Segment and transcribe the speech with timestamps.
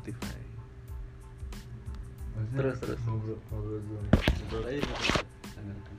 [0.00, 0.40] Spotify.
[2.32, 3.00] Maksudnya Terus, terus.
[3.04, 4.00] ngobrol ngobrol dulu.
[4.08, 5.92] Ngobrol aja gitu.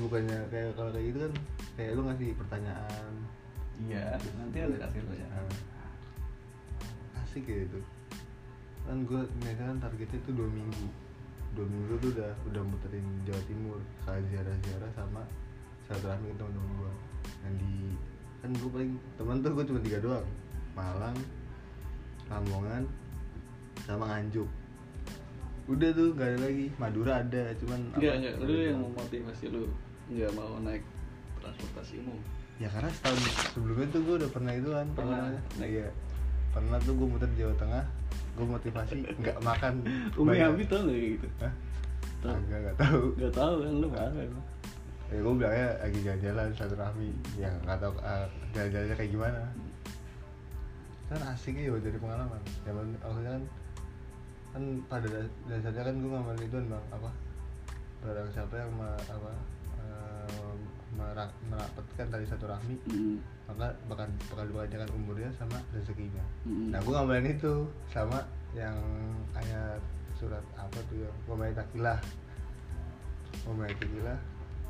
[0.00, 1.32] Bukannya kayak kalau kayak gitu kan
[1.76, 3.12] kayak lu ngasih pertanyaan.
[3.76, 5.28] Iya nanti ada kasih ya.
[5.36, 5.52] Nah,
[7.28, 7.80] asik ya itu.
[8.88, 10.86] Kan gue misalkan targetnya itu dua minggu.
[11.52, 13.78] Dua minggu tuh udah udah muterin Jawa Timur
[14.08, 15.22] kayak ziarah ziarah sama
[15.84, 16.92] silaturahmi ke teman-teman gue
[17.44, 17.74] yang di
[18.40, 20.28] kan gue paling teman tuh gue cuma tiga doang.
[20.72, 21.43] Malang
[22.28, 22.82] Lamongan
[23.84, 24.48] sama Nganjuk.
[25.64, 26.66] Udah tuh nggak ada lagi.
[26.76, 29.64] Madura ada cuman enggak apa, enggak ada lu yang memotivasi lu?
[30.12, 30.84] Nggak mau naik
[31.40, 32.20] transportasi umum?
[32.60, 33.18] Ya karena setahun
[33.50, 35.18] sebelumnya tuh gue udah pernah itu kan Pernah.
[35.58, 35.70] Naik.
[35.72, 35.88] iya.
[36.54, 37.84] Pernah tuh gue muter Jawa Tengah
[38.34, 39.74] gue motivasi nggak makan
[40.20, 40.38] Umi.
[40.38, 41.26] Abi tau nggak kayak gitu?
[41.42, 41.52] Hah?
[42.20, 42.34] Tahu.
[42.34, 43.02] Agak nggak tahu.
[43.18, 44.46] Nggak tahu kan lu parah emang.
[45.12, 49.40] Ya gue bilangnya lagi jalan-jalan satu rahmi ya nggak tahu uh, jalan-jalannya kayak gimana
[51.14, 52.40] kan asik ya jadi pengalaman.
[52.62, 53.42] Ya maksudnya kan
[54.50, 56.84] kan pada das- dasarnya kan gue ngambil itu bang.
[56.90, 57.10] Apa?
[58.00, 59.30] Barang siapa yang me, apa
[59.78, 60.52] eh,
[60.92, 63.16] merak- merapatkan tali satu rahmi Mm.
[63.44, 66.22] maka bakal bakal dipanjangkan umurnya sama rezekinya.
[66.44, 66.70] Mm.
[66.70, 67.54] nah gue ngambilin itu
[67.88, 68.22] sama
[68.54, 68.76] yang
[69.34, 69.82] ayat
[70.14, 71.98] surat apa tuh ya Wamaitakillah
[73.44, 74.18] Wamaitakillah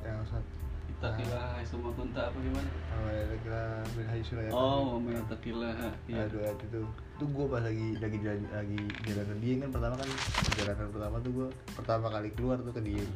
[0.02, 0.46] yang surat
[0.88, 2.68] Itakilah hai semua kunta apa gimana?
[2.96, 5.76] Wamaitakillah bin Hayi Suraya Oh, itakilah.
[6.08, 6.24] Iya.
[6.28, 6.80] Aduh itu
[7.14, 10.08] Itu gue pas lagi lagi jalan lagi jalan ke Dieng kan pertama kan
[10.56, 13.12] jalanan pertama tuh gue pertama kali keluar tuh ke Dieng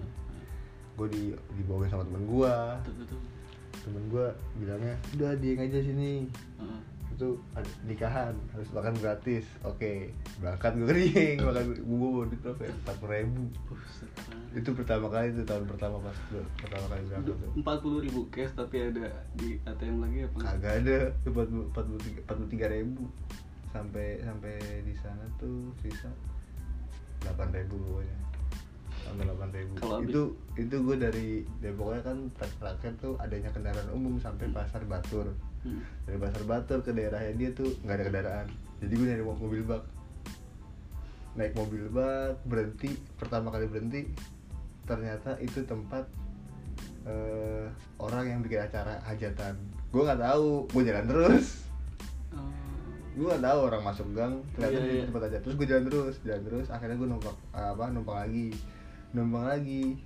[0.98, 1.22] gue di
[1.54, 3.20] dibawain sama temen gue Tuh, tuh, tuh.
[3.86, 4.26] temen gue
[4.58, 6.26] bilangnya udah Dieng aja sini
[6.58, 6.80] Heeh.
[7.18, 7.34] Itu
[7.82, 13.14] nikahan harus makan gratis oke berangkat gue kering makan gue duit berapa ya empat puluh
[13.18, 13.42] ribu
[14.54, 16.14] itu pertama kali itu tahun pertama pas
[16.62, 20.74] pertama kali berangkat tuh empat puluh ribu cash tapi ada di ATM lagi apa kagak
[20.78, 23.02] ada empat puluh empat puluh tiga empat puluh tiga ribu
[23.68, 24.54] sampai sampai
[24.86, 26.10] di sana tuh sisa
[27.18, 28.16] delapan ribu pokoknya
[29.02, 30.22] sampai delapan ribu Kalau habis- itu
[30.54, 31.28] itu gue dari
[31.58, 32.18] dari pokoknya kan
[32.62, 35.82] terakhir tuh adanya kendaraan umum sampai pasar Batur Hmm.
[36.06, 38.46] dari pasar Batur ke daerahnya dia tuh nggak ada kendaraan
[38.78, 39.82] jadi gue nyari mo- mobil bak
[41.34, 44.06] naik mobil bak berhenti pertama kali berhenti
[44.84, 46.06] ternyata itu tempat
[47.04, 49.54] eh, orang yang bikin acara hajatan
[49.88, 51.66] gue nggak tahu gue jalan terus
[52.28, 52.44] Oh.
[53.16, 55.04] gue nggak tahu orang masuk gang ternyata di iya.
[55.08, 58.52] tempat aja terus gue jalan terus jalan terus akhirnya gue numpang apa numpang lagi
[59.10, 59.96] numpang lagi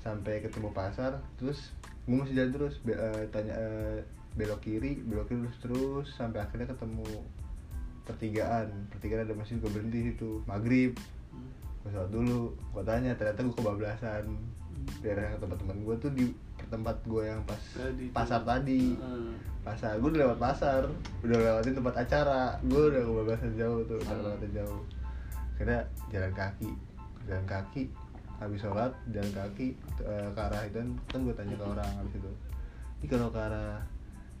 [0.00, 1.70] sampai ketemu pasar terus
[2.02, 4.00] gue masih jalan terus be- eh, tanya eh,
[4.38, 7.10] belok kiri belok kiri terus terus sampai akhirnya ketemu
[8.06, 8.66] pertigaan.
[8.88, 10.40] Pertigaan ada masjid gue berhenti situ.
[10.46, 10.94] Maghrib.
[11.28, 11.50] Hmm.
[11.82, 12.42] gue sholat dulu.
[12.72, 14.24] Gue tanya ternyata gue kebablasan.
[15.04, 16.24] Daerah yang tempat teman gue tuh di
[16.68, 18.14] tempat gue yang pas Tadi tuh.
[18.14, 18.94] pasar tadi.
[18.94, 19.32] Heeh.
[19.60, 19.92] pasar.
[19.98, 20.82] Gue udah lewat pasar.
[21.20, 22.42] Udah lewatin tempat acara.
[22.62, 23.98] Gue udah kebablasan jauh tuh.
[23.98, 24.24] Udah Hmm.
[24.24, 24.82] lewatin jauh.
[25.52, 26.70] Akhirnya jalan kaki.
[27.26, 27.84] Jalan kaki.
[28.38, 32.14] Habis sholat jalan kaki eh, ke arah itu kan, kan gue tanya ke orang habis
[32.14, 32.32] itu.
[32.98, 33.82] Ini kalau ke arah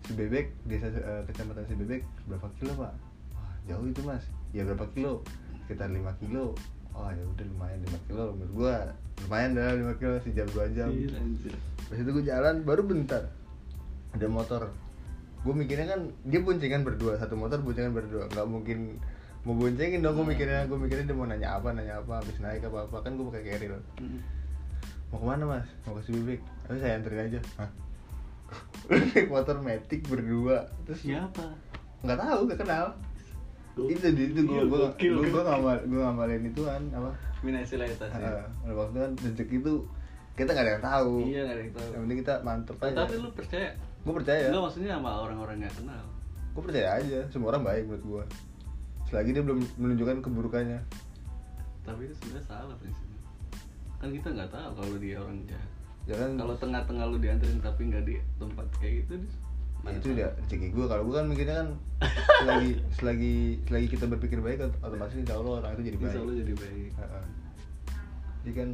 [0.06, 2.92] si bebek desa eh, kecamatan si bebek berapa kilo pak?
[3.32, 4.24] Wah jauh itu mas.
[4.52, 5.20] Ya berapa kilo?
[5.64, 6.56] Sekitar 5 kilo.
[6.96, 8.24] Oh ya udah lumayan 5 kilo.
[8.34, 8.74] Menurut gue
[9.26, 10.88] lumayan dah 5 kilo sejam dua jam.
[10.88, 11.18] Iya.
[11.88, 13.28] Pas itu gue jalan baru bentar
[14.12, 14.72] ada motor.
[15.44, 17.20] Gue mikirnya kan dia boncengan berdua.
[17.20, 18.26] Satu motor boncengan berdua.
[18.32, 18.78] Nggak mungkin
[19.44, 20.64] mau boncengin dong gue mikirnya.
[20.66, 22.96] Gue mikirnya dia mau nanya apa nanya apa habis naik apa apa.
[23.04, 24.20] Kan gue pakai carrier Hmm.
[25.08, 25.66] mau ke mana mas?
[25.84, 27.40] Mau ke Sibibik terus saya anterin aja.
[27.56, 27.70] Hah?
[28.88, 31.44] Naik motor metik berdua terus Siapa?
[32.00, 32.86] nggak tahu nggak kenal
[33.78, 34.88] itu di itu gue gue
[35.24, 38.18] gue ngamal gue ngamalin ituan apa Minasi Laitas ya.
[38.18, 39.86] Heeh, waktu kan rezeki itu
[40.34, 41.86] kita nggak ada yang tahu Iya, nggak ada yang tahu.
[41.88, 43.70] yang penting kita mantep aja Tapi lu percaya?
[43.98, 46.04] gue percaya Enggak maksudnya sama orang-orang nggak kenal.
[46.50, 48.22] gue percaya aja semua orang baik menurut gue
[49.06, 50.80] selagi dia belum menunjukkan keburukannya
[51.80, 53.20] Tapi itu sebenarnya salah prinsipnya.
[53.96, 55.70] Kan kita nggak tahu kalau dia orang jahat.
[56.08, 56.30] Ya kan?
[56.34, 59.12] Kalau tengah-tengah lu dianterin tapi nggak di tempat kayak gitu,
[59.78, 61.68] ya itu udah rezeki gue kalau gue kan mikirnya kan
[62.40, 63.34] selagi selagi
[63.64, 66.08] selagi kita berpikir baik otomatis insya Allah orang itu jadi baik.
[66.08, 66.90] Bisa lu jadi baik.
[68.38, 68.70] Jadi kan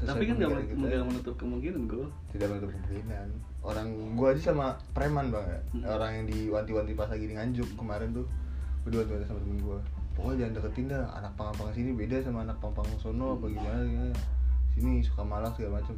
[0.00, 0.50] Tapi kan nggak
[0.80, 2.06] men- menutup kemungkinan gue.
[2.32, 3.28] tidak menutup kemungkinan.
[3.60, 5.44] Orang gue aja sama preman bang.
[5.44, 5.82] Ya Hmm.
[5.86, 8.24] orang yang diwanti-wanti pas lagi di nganjuk kemarin tuh
[8.80, 9.78] gue diwanti-wanti sama temen gue
[10.10, 14.14] pokoknya jangan deketin dah anak pang-pang sini beda sama anak pang-pang sono apa gimana, gimana.
[14.70, 15.96] Sini suka malak segala macem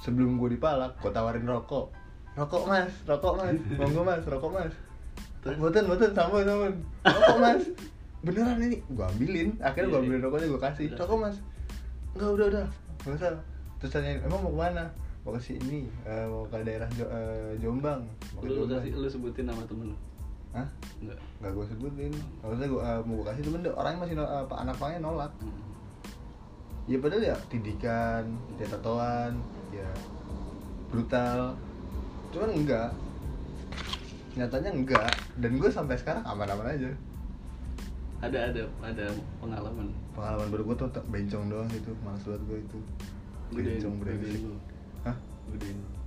[0.00, 1.92] sebelum gue dipalak gue tawarin rokok.
[2.32, 2.90] Rokok mas.
[3.04, 3.56] Rokok mas.
[3.74, 4.22] Monggo mas.
[4.22, 4.72] Rokok mas.
[5.40, 6.68] Boten boten sama sama
[7.02, 7.62] rokok mas.
[8.20, 8.78] Beneran ini.
[8.86, 9.48] Gue ambilin.
[9.58, 10.26] Akhirnya gue Iya, ambilin iya.
[10.26, 10.86] rokoknya gue kasih.
[10.94, 11.36] Rokok mas.
[12.12, 12.64] Enggak udah udah.
[13.00, 13.32] Nggak usah.
[13.78, 14.84] Terus tanyain emang mau ke mana?
[15.20, 15.88] Mau ke sini.
[16.02, 18.04] Eh, mau ke daerah Jo- eh, Jombang.
[18.32, 18.80] Mau Lu Jombang.
[18.80, 19.96] kasih lu sebutin nama temen lu.
[20.50, 20.66] Hah?
[20.98, 21.18] Enggak.
[21.40, 22.12] Gak gue sebutin.
[22.40, 25.32] Maksudnya gue mau gue kasih dia- orangnya masih no- apa, anak pangnya nolak.
[25.38, 25.56] Hmm.
[26.84, 28.24] Ya padahal ya didikan,
[28.58, 29.38] dia tatoan,
[29.70, 29.90] ya
[30.90, 31.54] brutal.
[32.34, 32.90] Cuman enggak.
[34.34, 35.10] Nyatanya enggak.
[35.38, 36.90] Dan gue sampai sekarang aman-aman aja.
[38.20, 39.06] Ada ada ada
[39.40, 39.88] pengalaman.
[40.12, 42.78] Pengalaman baru gue tuh tak bencong doang gitu Males banget gue itu.
[43.54, 44.54] Bencong brengsek lu.
[45.06, 45.16] Hah?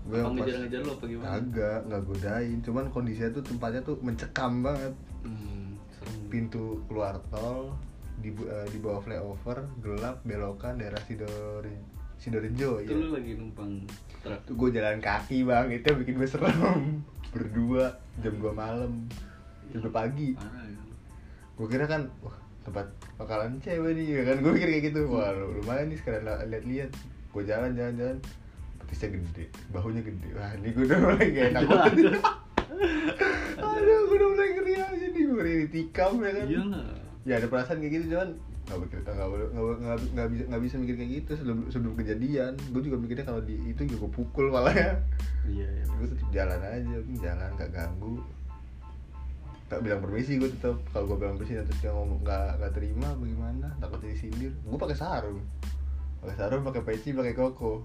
[0.03, 1.27] Gue Apa ngejar-ngejar lu apa gimana?
[1.39, 4.93] Kagak, nggak godain Cuman kondisinya tuh tempatnya tuh mencekam banget.
[5.23, 6.27] Hmm, serem.
[6.27, 7.73] Pintu keluar tol
[8.19, 13.03] di, eh, di bawah flyover gelap belokan daerah Sidori Sidorejo Itu ya.
[13.03, 13.83] lu lagi numpang
[14.23, 14.39] truk.
[14.47, 17.03] Tuh gue jalan kaki bang, itu yang bikin gue serem.
[17.35, 17.91] Berdua,
[18.23, 19.11] jam 2 malam.
[19.75, 20.31] Jam 2 pagi.
[20.39, 20.79] Parah ya.
[21.59, 22.31] Gue kira kan, wah
[22.63, 22.87] tempat
[23.19, 24.39] bakalan cewek nih ya kan?
[24.39, 26.95] Gue mikir kayak gitu, wah lu- lumayan nih sekarang lihat-lihat
[27.35, 28.17] Gue jalan, jalan, jalan.
[28.79, 29.43] Petisnya gede,
[29.73, 30.29] bahunya gede.
[30.31, 31.63] Wah ini gue udah mulai gak enak.
[33.59, 35.23] Aduh, gue udah mulai ngeri aja nih.
[35.27, 36.45] Gue ngeri tikam ya kan?
[36.47, 36.63] Iya.
[37.23, 38.29] Ya ada perasaan kayak gitu cuman
[38.63, 42.53] nggak mikir nggak nggak nggak nggak bisa nggak bisa mikir kayak gitu sebelum sebelum kejadian.
[42.71, 44.91] Gue juga mikirnya kalau di itu juga pukul malah ya.
[45.43, 45.83] Iya ya.
[45.83, 48.15] gue tetap jalan aja jalan nggak ganggu.
[49.67, 53.07] Nggak bilang permisi gue tetap kalau gue bilang permisi terus dia ngomong nggak nggak terima
[53.19, 53.67] bagaimana?
[53.83, 55.43] Takut disindir gue pakai sarung.
[56.23, 57.83] Pakai sarung pakai peci pakai koko.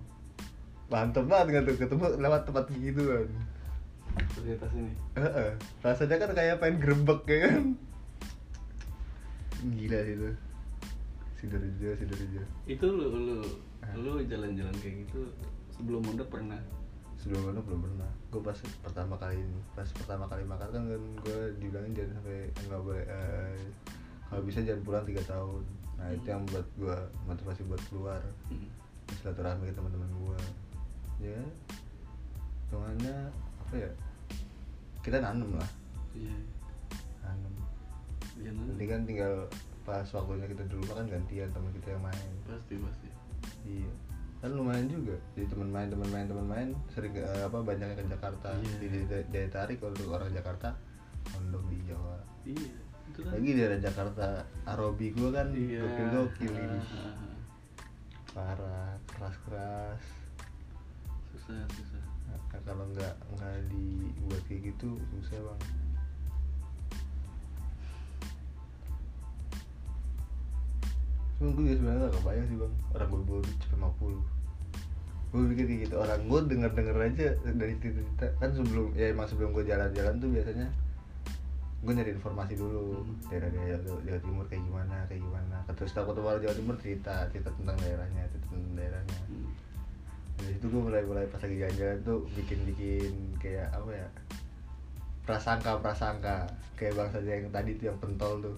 [0.95, 3.29] Mantep banget nggak tuh ketemu lewat tempat gitu kan.
[4.39, 4.93] Ternyata sini.
[5.19, 5.51] Heeh.
[5.83, 7.63] rasanya kan kayak pengen gerebek ya kan.
[9.59, 10.31] Gila sih itu
[11.39, 13.39] sidorejo sidorejo Itu lu lu
[13.79, 13.95] Ah.
[13.95, 15.23] lu jalan-jalan kayak gitu
[15.73, 16.59] sebelum mondok pernah.
[17.19, 18.11] sebelum itu belum pernah.
[18.31, 22.39] Gue pas pertama kali ini pas pertama kali makan kan kan gue dibilangin jangan sampai
[22.71, 23.59] nggak boleh eh,
[24.31, 25.67] kalau bisa jangan pulang tiga tahun.
[25.99, 26.97] Nah itu yang buat gue
[27.27, 28.23] motivasi buat keluar.
[28.47, 28.71] Hmm.
[29.19, 30.41] silaturahmi ke teman-teman gue
[31.27, 31.43] ya
[32.69, 33.17] hitungannya
[33.67, 33.91] apa ya
[35.03, 35.71] kita nanem lah.
[36.15, 36.37] Iya.
[37.25, 37.55] nanem.
[38.39, 39.35] Iya nanti kan tinggal
[39.89, 43.09] pas waktunya kita dulu kan gantian teman kita yang main pasti pasti.
[43.65, 43.93] Iya.
[44.39, 45.17] Kan lumayan juga.
[45.33, 48.53] Jadi teman main, teman main, teman main sering eh, apa banyaknya ke Jakarta.
[48.53, 48.75] Iya.
[48.85, 48.87] Di
[49.33, 50.77] daya, tarik untuk orang Jakarta
[51.33, 52.17] mondok di Jawa.
[52.45, 52.73] Iya.
[53.09, 53.33] Itu kan.
[53.33, 54.27] Lagi daerah Jakarta,
[54.69, 55.81] Arobi gua kan Iya.
[55.81, 56.79] gokil gokil Ah, ini.
[56.79, 57.37] ah, ah.
[58.29, 60.03] Parah, keras-keras.
[61.33, 62.05] Susah susah.
[62.29, 65.61] Nah, kalau nggak nggak dibuat kayak gitu susah bang.
[71.49, 72.75] Cuma gue juga sebenarnya gak kebayang sih bang.
[72.93, 75.95] Orang gue baru cepet 50 Gue pikir kayak gitu.
[75.97, 80.69] Orang gue denger-denger aja dari cerita Kan sebelum Ya emang sebelum gue jalan-jalan tuh biasanya
[81.81, 83.01] Gue nyari informasi dulu.
[83.01, 83.17] Hmm.
[83.33, 85.57] Daerah-daerah Jawa, Jawa Timur kayak gimana Kayak gimana.
[85.73, 89.19] Terus ketemu orang Jawa Timur cerita Cerita tentang daerahnya Cerita tentang daerahnya.
[89.33, 89.49] Hmm.
[90.39, 93.11] dari situ gue mulai mulai pas lagi jalan-jalan tuh bikin bikin
[93.43, 94.07] kayak apa ya
[95.27, 96.47] prasangka prasangka
[96.79, 98.57] kayak bang saja yang tadi tuh yang pentol tuh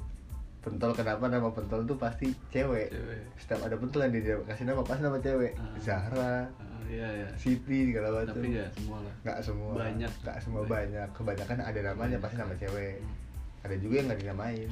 [0.61, 3.21] pentol kenapa nama pentol tuh pasti cewek, Cewek.
[3.37, 5.73] setiap ada pentol yang dia kasih nama pasti nama cewek Ah.
[5.79, 7.29] Zahra Ah, iya ya.
[7.35, 9.15] Siti segala macam Tapi nggak semua lah.
[9.23, 10.13] nggak semua Banyak.
[10.21, 10.71] nggak semua Banyak.
[10.71, 12.95] banyak kebanyakan ada namanya Banyak pasti nama cewek
[13.61, 14.71] ada juga yang nggak dinamain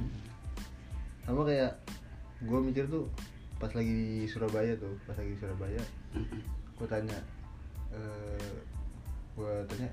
[1.22, 1.72] sama kayak
[2.40, 3.04] gue mikir tuh
[3.56, 5.82] pas lagi di Surabaya tuh pas lagi di Surabaya
[6.76, 7.18] gue tanya
[7.90, 8.48] eh
[9.34, 9.88] gue tanya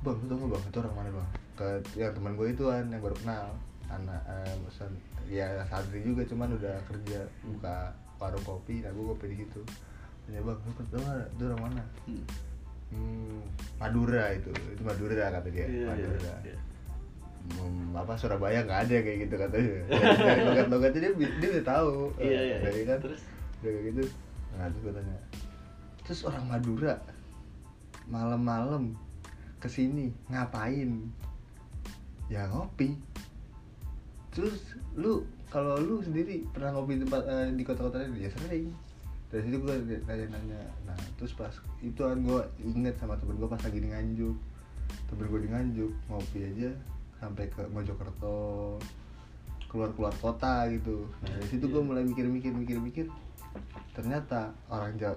[0.00, 2.84] bang lu tau gak bang itu orang mana bang ke yang teman gue itu kan
[2.88, 3.44] yang baru kenal
[3.88, 4.54] anak eh,
[5.26, 7.76] ya santri juga cuman udah kerja buka
[8.16, 9.60] warung kopi nah gue kopi di situ
[10.22, 12.22] tanya bang lu tau itu orang mana Hmm.
[12.92, 13.40] hmm,
[13.76, 16.56] Madura itu itu Madura kata dia Iya, iya, Madura iya.
[17.42, 19.74] Hmm, apa Surabaya nggak ada kayak gitu katanya
[20.22, 22.56] dari logat-logatnya dia, dia udah tahu Iya, Eh, iya.
[22.62, 23.22] dari kan Terus?
[23.58, 24.02] udah kayak gitu
[24.52, 25.16] nah terus gue tanya
[26.04, 26.94] terus orang Madura
[28.04, 28.92] malam-malam
[29.56, 31.08] ke sini ngapain
[32.28, 32.98] ya ngopi
[34.32, 38.72] terus lu kalau lu sendiri pernah ngopi di tempat eh, di kota-kota lain ya sering.
[39.32, 39.74] Dari situ gue
[40.04, 44.36] nanya-nanya nah terus pas itu kan gue inget sama temen gue pas lagi di Nganjuk.
[45.12, 46.70] Temen gue di Nganjuk ngopi aja
[47.20, 48.76] sampai ke Mojokerto
[49.68, 51.08] keluar-keluar kota gitu.
[51.24, 53.06] Nah dari situ gue mulai mikir-mikir mikir-mikir.
[53.92, 55.16] Ternyata orang Jawa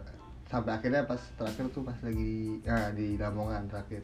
[0.51, 4.03] sampai akhirnya pas terakhir tuh pas lagi ah, di Lamongan terakhir.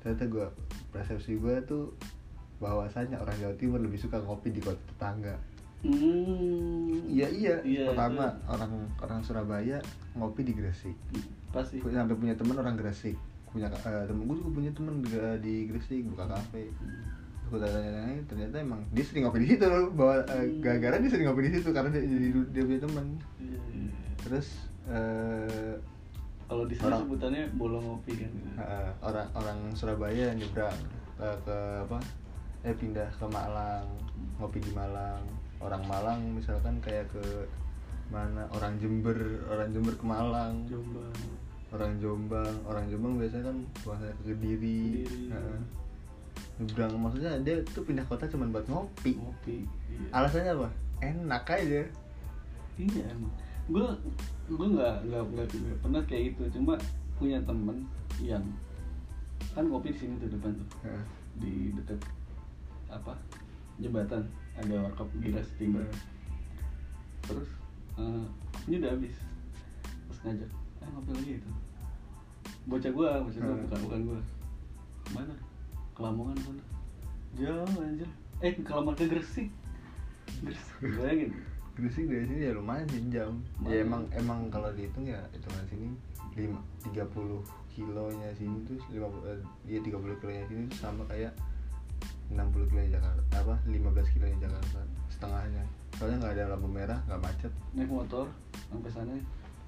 [0.00, 0.46] Ternyata gue
[0.92, 1.92] persepsi gue tuh
[2.58, 5.34] bahwasanya orang Jawa Timur lebih suka ngopi di kota tetangga
[5.78, 6.90] Hmm.
[7.06, 9.78] iya iya Iya, pertama orang orang Surabaya
[10.12, 10.98] ngopi di Gresik
[11.48, 11.78] Pasti.
[11.80, 13.14] Sampai punya teman orang Gresik
[13.48, 17.06] punya eh, temen gue juga punya temen di, di Gresik buka kafe Hmm.
[17.48, 21.24] gue tanya-tanya ternyata emang dia sering ngopi di situ loh bahwa eh, gara-gara dia sering
[21.24, 23.06] ngopi di situ karena dia jadi dia punya teman
[23.38, 23.92] Iya, iya.
[24.18, 24.46] terus
[24.84, 25.74] eh,
[26.44, 28.32] Kalau di Orang- sebutannya bolong ngopi kan.
[28.56, 30.74] eh, orang orang Surabaya nyebrang
[31.14, 31.98] ke, ke apa
[32.66, 33.86] eh pindah ke Malang
[34.38, 35.22] ngopi di Malang.
[35.58, 37.24] Orang Malang misalkan kayak ke
[38.08, 38.46] mana?
[38.54, 39.18] Orang Jember
[39.50, 40.54] orang Jember ke Malang.
[40.70, 41.18] Jombang.
[41.68, 45.04] Orang Jombang orang Jombang biasanya kan puasa ke Kediri.
[45.04, 45.76] Kediri.
[46.58, 49.14] Nyebrang maksudnya dia tuh pindah kota cuma buat ngopi.
[49.14, 49.62] Ngopi
[49.94, 50.08] iya.
[50.10, 50.68] alasannya apa?
[50.98, 51.82] Enak aja.
[52.74, 53.34] Iya emang.
[53.70, 53.86] Gue
[54.50, 55.46] gue nggak nggak nggak
[55.82, 56.58] pernah kayak gitu.
[56.58, 56.74] Cuma
[57.14, 57.86] punya temen
[58.18, 58.42] yang
[59.54, 60.68] kan ngopi di sini tuh depan tuh.
[61.38, 61.98] Di dekat
[62.88, 63.14] apa?
[63.78, 64.26] Jembatan
[64.58, 65.86] ada warkop giras timber.
[67.24, 67.48] Terus
[68.00, 68.24] eh,
[68.66, 69.16] ini udah habis.
[70.08, 71.50] Terus ngajak eh ngopi lagi itu
[72.68, 73.64] bocah gua bocah gua Hmm.
[73.64, 74.20] bukan bukan gua.
[75.16, 75.34] Mana
[75.96, 76.64] ke Lamongan sana
[77.36, 78.10] jauh anjir.
[78.44, 79.48] Eh kalau mau ke Gresik.
[80.44, 80.78] Gresik.
[80.96, 81.32] Bayangin.
[81.78, 85.88] Gresik dari sini ya lumayan sih jam ya emang emang kalau dihitung ya hitungan sini
[86.34, 87.38] lima tiga puluh
[87.70, 91.30] kilonya sini tuh lima eh, iya tiga puluh kilonya sini tuh sama kayak
[92.28, 92.36] 60
[92.68, 93.78] kilonya Jakarta apa 15
[94.12, 95.62] kilonya Jakarta setengahnya.
[95.96, 97.52] Soalnya nggak ada lampu merah nggak macet.
[97.72, 98.26] Naik motor
[98.68, 99.12] sampai sana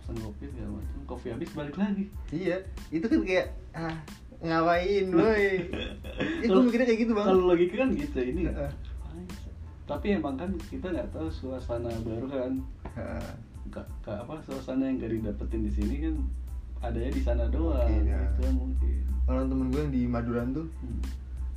[0.01, 0.99] pesan kopi segala macam.
[1.07, 2.05] Kopi habis balik lagi.
[2.31, 2.57] Iya
[2.91, 3.97] itu kan kayak ah
[4.41, 5.45] ngapain boy
[6.41, 7.27] ya gue mikirnya kayak gitu bang.
[7.29, 8.43] kalau logika kan gitu ini.
[9.85, 12.53] Tapi emang kan kita nggak tahu suasana baru kan.
[13.71, 16.15] Ka- apa suasana yang gak didapetin di sini kan
[16.83, 18.19] adanya di sana doang Mungkin, ya.
[18.35, 18.99] itu mungkin.
[19.29, 20.99] Orang temen gue yang di Maduran tuh Hmm.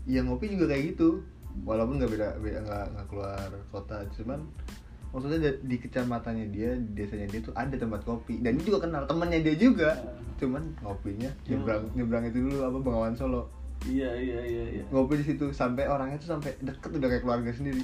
[0.05, 1.23] Yang ngopi juga kayak gitu.
[1.63, 4.03] Walaupun nggak beda nggak nggak keluar kota.
[4.17, 4.39] Cuman
[5.13, 8.41] maksudnya di- di kecamatannya dia di desanya dia tuh ada tempat kopi.
[8.41, 9.91] Dan dia juga kenal temennya dia juga.
[9.93, 10.21] Ah.
[10.33, 13.47] cuman ngopinya Cuma- nyebrang nyebrang itu dulu apa Bengawan Solo.
[13.85, 14.83] Iya iya iya iya.
[14.91, 15.45] Ngopi di situ.
[15.53, 17.83] Sampai orangnya tuh sampai deket udah kayak keluarga sendiri.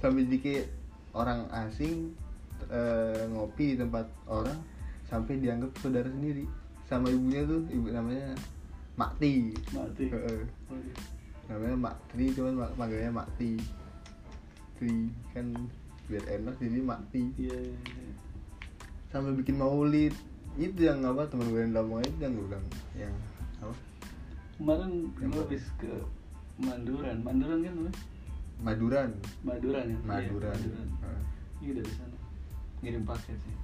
[0.00, 0.64] Sampai dikit
[1.12, 2.10] orang asing
[2.66, 4.58] eh, ngopi di tempat orang
[5.04, 6.48] sampai dianggap saudara sendiri.
[6.88, 8.32] Sama ibunya tuh ibu namanya
[8.96, 10.06] Makti mati.
[10.10, 10.18] Oh,
[10.74, 10.94] iya.
[11.48, 13.60] Namanya Mak Tri cuman mak- manggilnya Makti
[14.78, 15.10] Tri.
[15.36, 15.46] Kan
[16.04, 18.14] biar enak jadi Makti iya iya, iya.
[19.12, 20.14] sampai bikin maulid.
[20.54, 23.14] Itu yang apa teman gue yang Lamongan itu yang gue bilang yang
[23.58, 23.74] apa?
[24.54, 25.92] Kemarin Yang gue habis ke
[26.62, 27.16] Manduran.
[27.26, 27.94] Manduran kan namanya
[28.62, 29.10] Maduran.
[29.42, 29.96] Maduran ya?
[29.98, 30.58] Iya, Maduran.
[31.58, 32.16] Iya dari sana.
[32.84, 33.56] Ngirim paket sih.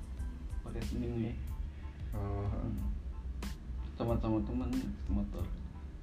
[0.66, 1.30] Paket minggu
[2.16, 2.42] oh.
[2.50, 2.72] Heeh.
[4.00, 4.72] sama sama teman
[5.12, 5.44] motor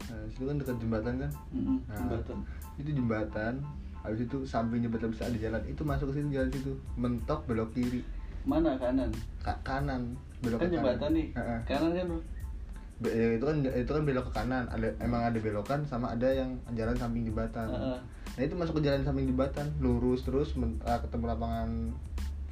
[0.08, 1.32] nah, situ kan dekat jembatan kan?
[1.50, 2.38] Mm-mm, Nah, jembatan.
[2.76, 3.54] itu jembatan
[3.98, 6.72] habis itu samping jembatan bisa ada jalan itu masuk ke sini jalan situ.
[6.96, 8.02] Mentok belok kiri.
[8.44, 9.12] Mana kanan?
[9.38, 11.14] Ka- kanan belok kan ke jembatan kanan.
[11.14, 11.28] nih.
[11.34, 11.60] Heeh.
[11.66, 12.08] kanan kan
[12.98, 14.64] Be- ya, itu kan itu kan belok ke kanan.
[14.68, 17.68] Ada emang ada belokan sama ada yang jalan samping jembatan.
[17.68, 18.00] Heeh.
[18.30, 21.70] nah itu masuk ke jalan samping jembatan lurus terus men- ah, ketemu lapangan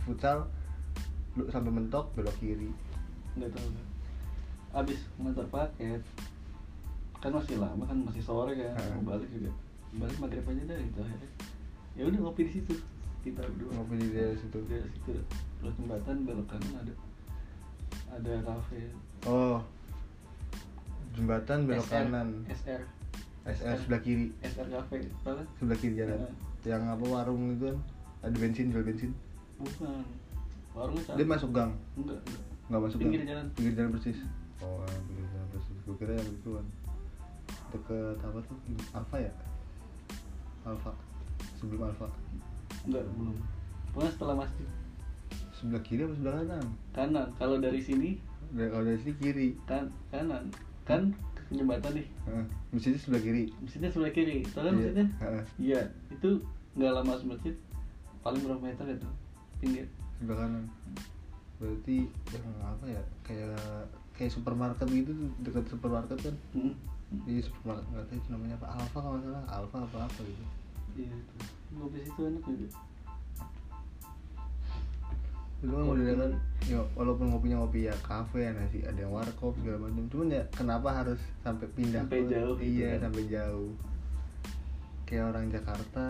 [0.01, 0.49] futsal
[1.47, 2.69] sampai mentok belok kiri.
[3.33, 3.69] Nggak tahu
[4.75, 6.01] abis ngantar paket
[7.25, 9.49] kan masih lama kan masih sore kan mau balik juga.
[9.97, 11.29] Balik maghrib aja dah gitu akhirnya.
[11.97, 12.73] Ya udah ngopi di situ
[13.25, 14.57] kita berdua ngopi di daerah situ.
[14.61, 15.11] Di daerah situ.
[15.57, 16.93] Terus jembatan belok kanan ada
[18.13, 18.81] ada kafe.
[19.25, 19.57] Oh.
[21.17, 22.81] Jembatan belok SR, kanan SR
[23.49, 24.29] SR sebelah kiri.
[24.45, 25.41] SR cafe apa?
[25.57, 26.33] Sebelah kiri jalan Heeh.
[26.69, 27.77] yang apa warung itu kan?
[28.21, 29.11] Ada bensin jual bensin.
[29.57, 30.05] Bukan.
[30.77, 31.73] Warungnya sana dia masuk gang?
[31.97, 32.43] Enggak enggak.
[32.69, 33.29] Nggak masuk Pinggir gang?
[33.33, 33.45] jalan.
[33.57, 34.17] pinggir jalan persis.
[34.61, 35.77] Oh pinggir jalan persis.
[35.89, 36.65] Gue kira yang itu kan
[37.71, 38.57] deket apa tuh?
[38.93, 39.31] Alfa ya?
[40.65, 40.91] Alfa
[41.57, 42.07] sebelum Alfa
[42.85, 43.37] enggak belum.
[43.93, 44.67] Pokoknya setelah masjid
[45.55, 46.65] sebelah kiri apa sebelah kanan?
[46.91, 47.27] Kanan.
[47.39, 48.19] Kalau dari sini?
[48.51, 49.47] Dari kalau dari sini kiri.
[49.65, 50.51] Kan kanan.
[50.83, 51.15] Kan
[51.53, 52.07] jembatan nih.
[52.27, 52.45] Heeh.
[52.73, 53.43] masjidnya sebelah kiri.
[53.63, 54.37] Masjidnya sebelah kiri.
[54.51, 54.77] Tau kan Iya.
[54.77, 55.05] masjidnya?
[55.57, 55.81] Iya.
[56.11, 56.29] Itu
[56.75, 57.55] nggak lama masuk masjid
[58.19, 59.09] paling berapa meter itu
[59.63, 59.87] pinggir.
[60.19, 60.65] Sebelah kanan.
[61.55, 61.97] Berarti
[62.35, 63.55] yang apa ya kayak
[64.19, 66.35] kayak supermarket gitu dekat supermarket kan?
[66.51, 66.75] Hmm.
[67.23, 68.67] Di supermarket nggak tahu itu namanya apa.
[68.75, 69.43] Alfa kalau salah.
[69.47, 70.43] Alfa apa apa gitu.
[70.95, 71.35] Iya itu.
[71.73, 72.67] Ngopi situ enak juga
[75.55, 76.31] itu kan modelnya kan
[76.67, 80.05] ya walaupun ngopinya ngopi ya kafe ya nasi ada yang warkop segala macam.
[80.13, 83.09] Cuman ya kenapa harus sampai pindah Sampai ke- jauh gitu iya kan.
[83.09, 83.71] sampai jauh.
[85.07, 86.05] Kayak orang Jakarta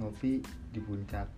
[0.00, 0.40] ngopi
[0.72, 1.28] di puncak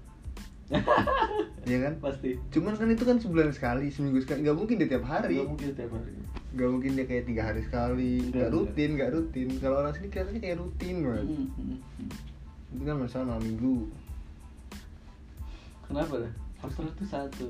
[1.67, 1.95] Iya kan?
[1.99, 2.39] Pasti.
[2.55, 5.43] Cuman kan itu kan sebulan sekali seminggu sekali nggak mungkin dia tiap hari.
[5.43, 6.13] Nggak mungkin tiap hari.
[6.55, 8.55] Nggak mungkin dia kayak tiga hari sekali nggak enggak.
[8.55, 9.49] rutin nggak rutin.
[9.59, 12.11] Kalau orang sini kelihatannya kayak rutin banget Hmm, hmm, hmm.
[12.71, 13.77] itu kan masalah malam minggu.
[15.91, 16.33] Kenapa dah
[16.63, 17.49] faktor itu satu.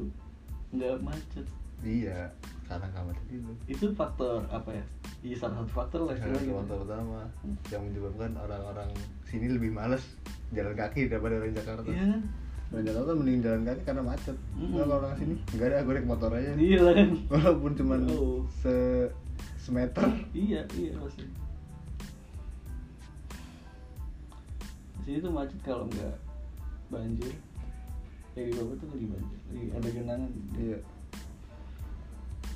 [0.73, 1.46] Nggak macet.
[1.85, 2.32] Iya
[2.66, 3.52] karena nggak macet itu.
[3.68, 4.85] Itu faktor apa ya?
[5.20, 7.20] Iya salah satu faktor lah Salah satu faktor utama.
[7.44, 7.56] Hmm.
[7.68, 8.88] yang menyebabkan orang-orang
[9.28, 10.02] sini lebih males
[10.56, 11.85] jalan kaki daripada orang Jakarta.
[11.92, 12.16] iya.
[12.16, 12.23] kan
[12.66, 14.37] Orang Jakarta mending jalan kaki karena macet.
[14.52, 14.75] Mm-mm.
[14.75, 16.50] Kalau orang sini enggak ada, gue naik motor aja.
[16.56, 18.42] iya kan Walaupun cuman Oh.
[18.56, 18.75] se
[19.56, 20.06] semeter.
[20.32, 21.26] iya iya pasti
[25.00, 26.14] sini tuh macet kalau nggak
[26.88, 27.30] banjir
[28.32, 30.78] ya di bawah tuh lagi banjir lagi ada genangan iya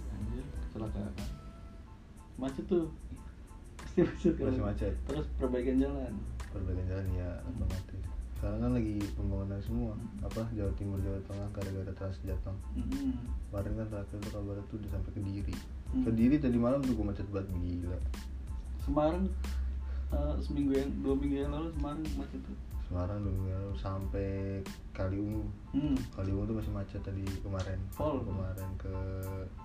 [0.08, 1.12] banjir kecelakaan
[2.36, 2.90] macet tuh
[3.76, 4.92] pasti macet Masih macet.
[5.04, 6.14] terus perbaikan jalan
[6.48, 8.02] perbaikan jalan ya otomatis
[8.40, 9.92] sekarang kan lagi pembangunan semua
[10.24, 12.56] apa Jawa Timur Jawa Tengah gara-gara Trans Jateng
[13.52, 15.56] kemarin kan terakhir tuh kabarnya tuh udah sampai ke Diri
[15.90, 16.06] Hmm.
[16.06, 17.98] ke Diri tadi malam tuh gue macet banget gila
[18.80, 19.26] Semarang
[20.08, 22.56] eh, seminggu yang dua minggu yang lalu Semarang macet tuh
[22.86, 25.98] Semarang dulu ya, sampai Kaliungu hmm.
[26.14, 28.22] Kaliungu tuh masih macet tadi kemarin Pol.
[28.22, 28.94] kemarin ke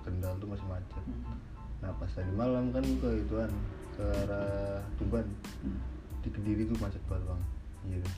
[0.01, 1.37] Kendal tuh masih macet Hmm.
[1.79, 3.51] nah pas tadi malam kan ke ituan
[3.93, 5.29] ke arah Tuban
[5.61, 5.77] Hmm.
[6.19, 7.41] di Kediri tuh macet banget bang
[7.85, 8.15] iya deh.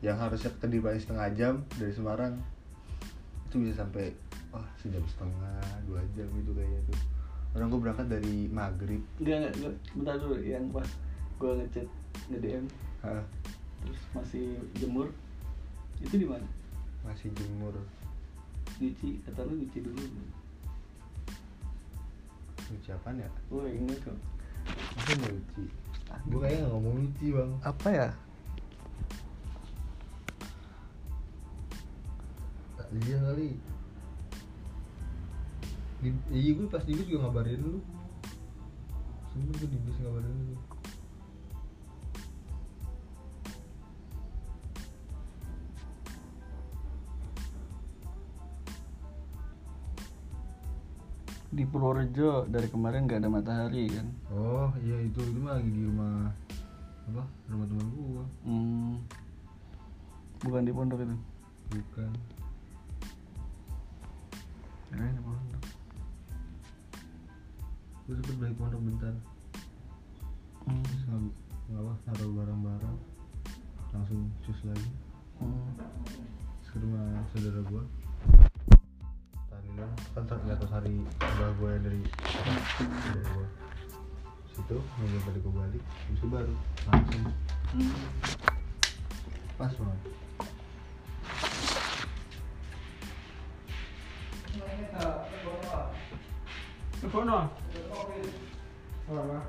[0.00, 2.40] Yang harusnya ke Kediri paling setengah jam dari Semarang
[3.50, 4.14] itu bisa sampai
[4.48, 7.00] wah sejam setengah dua jam gitu kayaknya tuh.
[7.50, 9.02] Orang gue berangkat dari maghrib.
[9.18, 9.74] Enggak, enggak, enggak.
[9.98, 10.88] Bentar dulu yang pas
[11.40, 11.88] gue ngechat
[12.30, 12.64] nge-DM
[13.02, 13.24] Hah,
[13.82, 14.46] terus masih
[14.78, 15.08] jemur.
[16.00, 16.46] Itu di mana?
[17.00, 17.72] masih jemur.
[18.76, 20.04] Nyuci, kata lu nyuci dulu.
[22.70, 23.28] nyuci apaan ya?
[23.50, 24.16] Oh, enggak kok.
[24.94, 25.62] masa nyuci?
[26.30, 27.50] Gue kayaknya nggak ngomong nyuci bang.
[27.66, 28.08] Apa ya?
[32.90, 33.48] Iya kali
[36.00, 37.78] di, iya gue pas di bis juga ngabarin lu
[39.30, 40.56] Sumpah gue di bis ngabarin lu
[51.50, 54.06] Di Purworejo dari kemarin nggak ada matahari kan?
[54.30, 56.30] Oh iya itu itu mah lagi di rumah
[57.10, 59.02] apa rumah teman gua Hmm.
[60.46, 61.16] Bukan di pondok itu.
[61.70, 62.10] bukan
[64.90, 65.62] Kirain di pondok.
[68.02, 69.14] gua sempet balik pondok bentar
[70.60, 70.82] Hmm.
[70.82, 71.20] terus nggak
[71.68, 72.96] nggak apa naruh barang-barang
[73.90, 74.90] langsung cus lagi
[75.38, 75.70] Hmm.
[76.58, 77.82] terus ke rumah saudara gua
[79.46, 80.94] tahlilan kan ter- di atas hari
[81.54, 82.02] gua yang dari
[82.76, 83.46] saudara gua
[84.50, 87.22] situ nunggu tadi gua balik itu baru langsung
[87.70, 87.94] Hmm.
[89.54, 90.00] pas banget
[97.02, 97.48] 那风筝？
[99.08, 99.40] 那风筝？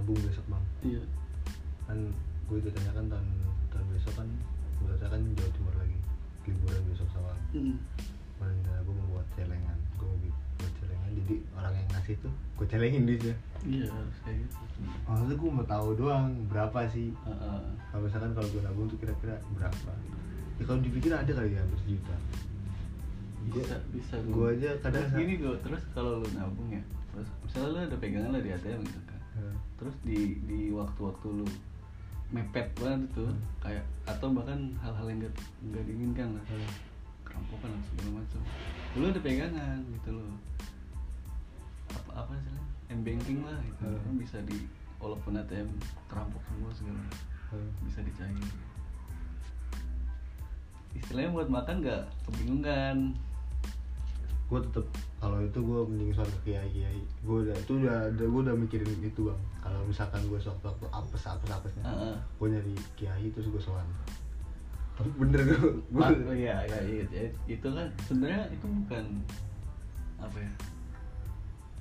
[0.00, 0.64] Nabung besok bang.
[0.82, 1.02] Iya.
[1.84, 1.98] kan
[2.46, 3.26] gue udah tanyakan tahun
[3.68, 4.28] tahun besok kan
[4.80, 5.98] gue kan Jawa Timur lagi
[6.46, 7.76] liburan besok sama Hmm.
[8.34, 9.78] kemarin gue mau buat celengan.
[9.94, 10.18] Gue mau
[10.56, 11.10] buat celengan.
[11.12, 14.56] Jadi orang yang ngasih tuh gue celengin duitnya Iya, harus kayak gitu.
[15.04, 17.12] maksudnya gue mau tahu doang berapa sih?
[17.12, 17.60] Heeh.
[17.90, 19.92] kalau misalkan kalau gue nabung tuh kira-kira berapa?
[20.56, 22.16] Ya kalau dipikir ada kali ya hampir sejuta.
[23.50, 27.68] Bisa bisa gue aja kadang terus gini gue terus kalau lu nabung ya terus misalnya
[27.68, 29.00] lu ada pegangan lah di ATM gitu
[29.40, 31.48] Eh, terus di di waktu-waktu lu
[32.30, 33.40] mepet banget itu Hmm.
[33.58, 35.34] kayak atau bahkan hal-hal yang gak,
[35.66, 36.44] nggak diinginkan lah.
[36.52, 36.72] Eh,
[37.24, 38.40] kerampokan atau segala macam.
[39.00, 40.32] Lu ada pegangan gitu loh.
[41.90, 42.54] Apa apa sih
[42.90, 44.02] m banking lah gitu Hmm.
[44.04, 44.58] kan bisa di
[45.00, 45.68] walaupun ATM
[46.06, 47.00] terampok semua segala
[47.56, 47.70] eh.
[47.82, 48.46] bisa dicair.
[50.92, 53.14] Istilahnya buat makan nggak kebingungan
[54.50, 54.86] gue tetep
[55.16, 58.90] kalau itu gue mending soal ke kiai kiai gue udah itu udah gue udah mikirin
[59.00, 62.16] itu bang kalau misalkan gue sewaktu-waktu apes apes apesnya Heeh.
[62.36, 63.86] gue nyari kiai terus gue soal
[64.92, 65.58] tapi bener gue
[65.88, 67.26] Ma- oh iya, iya, iya, iya.
[67.48, 69.04] itu kan sebenarnya itu bukan
[70.18, 70.52] apa ya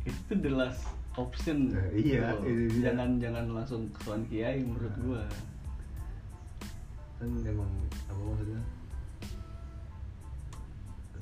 [0.05, 2.93] itu tuh the last option Eh, iya, itu dia.
[2.93, 5.01] jangan jangan langsung kesuan kiai menurut Nah.
[5.03, 5.23] gua
[7.17, 7.67] kan emang
[8.07, 8.61] apa maksudnya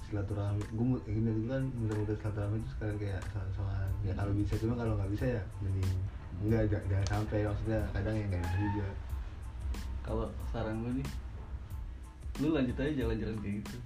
[0.08, 0.64] silaturahmi.
[0.72, 4.94] Gue gini itu kan mudah-mudahan silaturahmi itu sekalian kayak soal-soal ya kalau bisa cuma kalau
[4.96, 5.92] nggak bisa ya mending
[6.48, 7.40] enggak jangan, jangan sampai.
[7.44, 8.88] Maksudnya kadang yang nggak enak juga.
[10.08, 11.08] Kalau saran gue nih
[12.38, 13.78] lu lanjut aja jalan-jalan kayak gitu.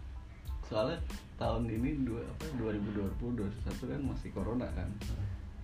[0.69, 0.97] Soalnya
[1.41, 3.17] tahun ini dua apa 2020
[3.65, 4.89] 2021 kan masih corona kan.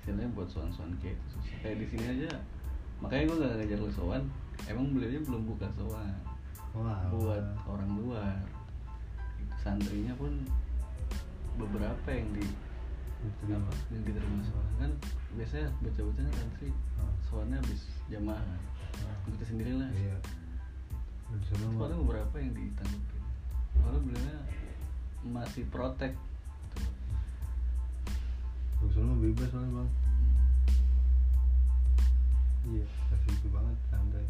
[0.01, 2.31] Istilahnya buat soan-soan kayak itu susah kayak di sini aja
[2.97, 4.25] makanya gue gak ngajar lu soan
[4.65, 6.15] emang beliaunya belum buka soan
[6.73, 7.05] wah.
[7.13, 8.56] Buat orang luar
[9.67, 10.31] santrinya pun
[11.59, 12.47] beberapa yang di
[13.51, 14.91] apa yang diterima soan kan
[15.35, 17.11] biasanya baca-bacanya santri Ah.
[17.27, 18.39] soalnya habis jamaah.
[18.47, 20.15] Kan kita sendiri lah iya
[21.51, 23.23] soalnya beberapa yang ditanggepin
[23.75, 24.39] soalnya beliaunya
[25.27, 26.15] masih protek.
[28.79, 29.89] Mah bebas soalnya bang.
[32.71, 34.25] Iya kasih itu banget santai.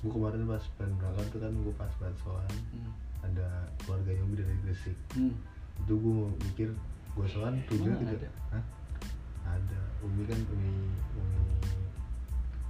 [0.00, 3.05] Gue kemarin pas pengen berangkat tuh kan gue pas banget soal hmm.
[3.24, 4.96] Ada keluarga yang dari Gresik.
[5.14, 5.32] Hmm.
[5.76, 6.68] itu gue mau mikir
[7.16, 8.30] gue soal tujuan Emang gitu ada?
[8.52, 8.64] Hah?
[9.46, 9.80] ada.
[10.04, 10.72] Umi kan Umi
[11.16, 11.40] Umi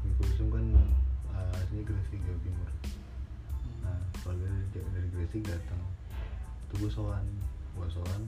[0.02, 0.64] Umi Kulsum kan
[1.30, 2.68] uh, aslinya Gresik Jawa Timur.
[3.82, 5.82] Nah keluarga dari, dari Gresik datang.
[6.66, 7.26] Itu gue soan
[7.78, 8.22] gue soan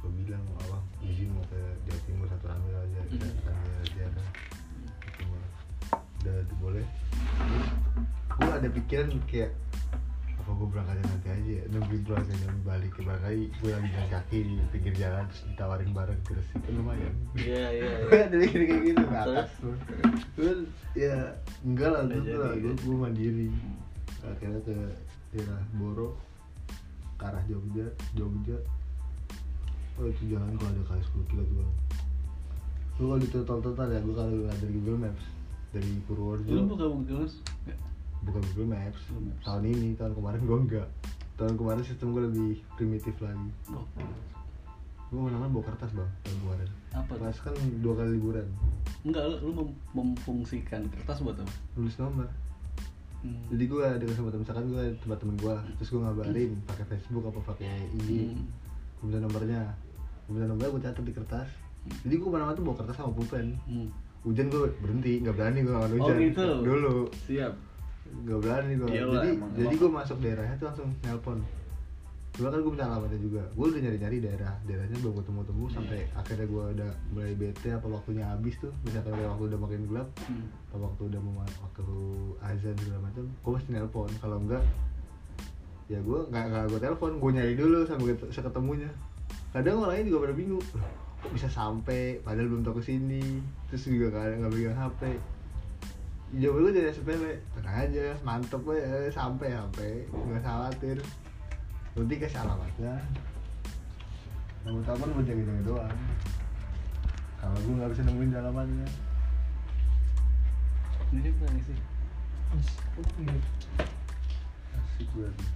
[0.00, 0.78] gue bilang apa?
[1.04, 3.18] Izin mau ke Jawa Timur satu hamil aja Hmm.
[3.18, 5.40] kita akan jalan Jawa Timur
[6.20, 6.86] udah boleh?
[8.30, 9.50] Gue ada pikiran kayak
[10.50, 11.64] apa gue berangkatnya nanti aja ya?
[11.70, 12.90] Nungguin keluarganya balik.
[12.90, 16.58] Ke Bangkai gue lagi jalan kaki di pinggir jalan terus ditawarin bareng ke Gresik.
[16.58, 17.14] Kan lumayan.
[17.38, 18.24] Iya iya gue iya.
[18.26, 19.38] ada mikir kayak gitu ke Terus?
[19.38, 19.50] atas
[20.34, 20.52] gue
[20.98, 21.14] ya
[21.62, 22.52] enggak lah gue lah.
[22.58, 23.48] gue gue mandiri.
[24.26, 24.76] Akhirnya ke
[25.30, 26.18] daerah Boro
[27.14, 27.86] ke arah Jogja
[28.18, 28.58] Jogja.
[30.02, 31.70] Oh itu jalan kalau ada kali 10 kilo tuh
[33.00, 35.24] lu kalau di total total ya gue kalau dari Google Maps
[35.70, 36.52] dari Purworejo.
[36.52, 37.40] Lu buka Google Maps.
[38.22, 39.00] Bukan Google Maps.
[39.06, 39.42] Google Maps.
[39.42, 40.88] tahun ini tahun kemarin gue enggak.
[41.34, 43.48] Tahun kemarin sistem gue lebih primitif lagi.
[43.70, 43.84] Oh,
[45.10, 46.68] gue mana bawa kertas bang tahun kemarin.
[46.92, 48.46] Apa pas kan dua kali liburan.
[49.00, 51.52] Enggak lu, mem- memfungsikan kertas buat apa?
[51.74, 52.28] Nulis nomor.
[53.20, 53.36] Hmm.
[53.52, 57.40] jadi gue ada kesempatan misalkan gue tempat temen gue terus gue ngabarin pakai Facebook apa
[57.46, 58.48] pakai IG Hmm.
[58.96, 59.60] gue minta nomornya.
[60.24, 61.48] Gue minta nomornya gue catat di kertas.
[62.00, 63.60] Jadi gue mana-mana tuh bawa kertas sama pulpen.
[63.64, 63.88] Hmm.
[64.20, 66.16] hujan gue berhenti nggak berani gue ngelawan Oh, hujan.
[66.22, 66.46] gitu?
[66.60, 66.96] dulu.
[67.26, 67.52] Siap
[68.12, 71.38] nggak berani gue Iyalah, jadi emang- jadi gue masuk daerahnya tuh langsung nelpon.
[72.30, 73.42] Cuma kan gue minta alamatnya juga.
[73.50, 74.52] Gue udah nyari-nyari daerah.
[74.62, 78.72] Daerahnya belum ketemu-temu sampai akhirnya gue udah mulai bete apa waktunya habis tuh.
[78.80, 80.46] Misalkan udah waktu udah makin gelap Hmm.
[80.64, 81.84] atau waktu udah mau ma- waktu
[82.40, 84.10] azan segala macam gue pasti nelpon.
[84.16, 84.62] Kalau enggak
[85.86, 88.90] ya gue nggak nggak gue telepon gue nyari dulu sampai ket- seketemunya.
[89.50, 90.62] Kadang orang lain juga pada bingung.
[90.72, 90.86] "Loh,
[91.20, 92.22] kok bisa sampai?
[92.22, 95.00] Padahal belum tahu ke sini terus juga nggak ada nggak pegang hp
[96.38, 99.90] jawab gue jadi sepele tenang aja mantep ya sampai sampai.
[100.10, 100.98] Nggak khawatir.
[101.98, 102.94] Nanti kasih alamatnya
[104.60, 106.00] namun telepon buat jaga-jaga doang.
[107.40, 108.86] Kalau gue nggak bisa nemuin alamatnya
[111.10, 111.78] ini dia berani sih
[114.78, 115.46] asik berarti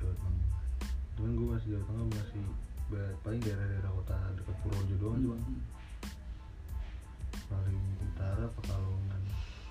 [0.00, 0.48] Jawa Tengah.
[1.16, 2.40] Cuman gue masih Jawa Tengah masih
[2.90, 5.60] paling daerah-daerah kota dekat Purworejo doang cuma Hmm.
[7.46, 9.22] paling utara Pekalongan.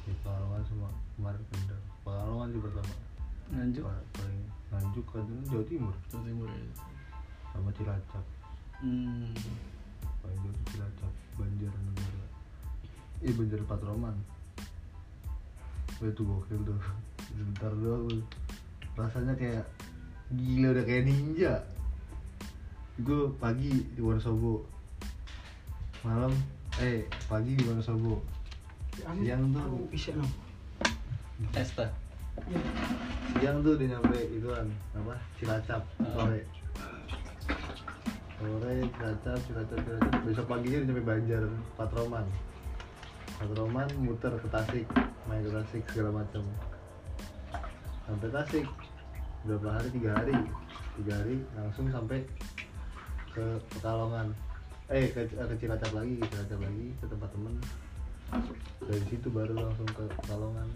[0.03, 1.81] Di Pekalongan sama kemarin Kendal.
[2.03, 2.93] Pekalongan sih pertama.
[3.49, 3.83] Nganjuk.
[3.83, 5.95] Pa- paling Nganjuk kan Jawa Timur.
[6.07, 6.63] Jawa Timur ya.
[7.51, 8.25] Sama Cilacap.
[8.79, 9.31] Hmm.
[10.19, 12.25] paling jauh Cilacap Banjarnegara.
[13.19, 14.15] Eh Banjar Patroman.
[15.99, 16.79] Wah itu gokil tuh.
[17.27, 18.07] Sebentar doang.
[18.95, 19.67] Rasanya kayak
[20.29, 21.53] Gila udah kayak ninja
[22.99, 24.67] Gue pagi di Wonosobo.
[26.03, 26.35] Malam
[26.83, 28.19] Eh pagi di Wonosobo.
[28.99, 30.27] Siang tuh bisa no
[31.55, 31.87] Esta
[33.39, 35.15] Siang tuh udah nyampe ituan Apa?
[35.39, 36.43] Cilacap Sore.
[38.35, 40.19] Sore Cilacap Cilacap Cilacap.
[40.27, 41.43] Besok paginya udah nyampe Banjar
[41.79, 42.27] Patroman.
[43.39, 44.85] Patroman muter ke Tasik
[45.31, 46.43] Main ke Tasik segala macam.
[48.03, 48.67] Sampai Tasik
[49.47, 49.87] Berapa hari?
[49.95, 50.35] Tiga hari.
[50.99, 52.27] Tiga hari langsung sampai
[53.33, 53.45] ke
[53.77, 54.33] Pekalongan.
[54.89, 57.55] Eh ke, ke Cilacap lagi, ke Cilacap lagi ke tempat temen.
[58.85, 60.69] Dari situ baru langsung ke Pekalongan.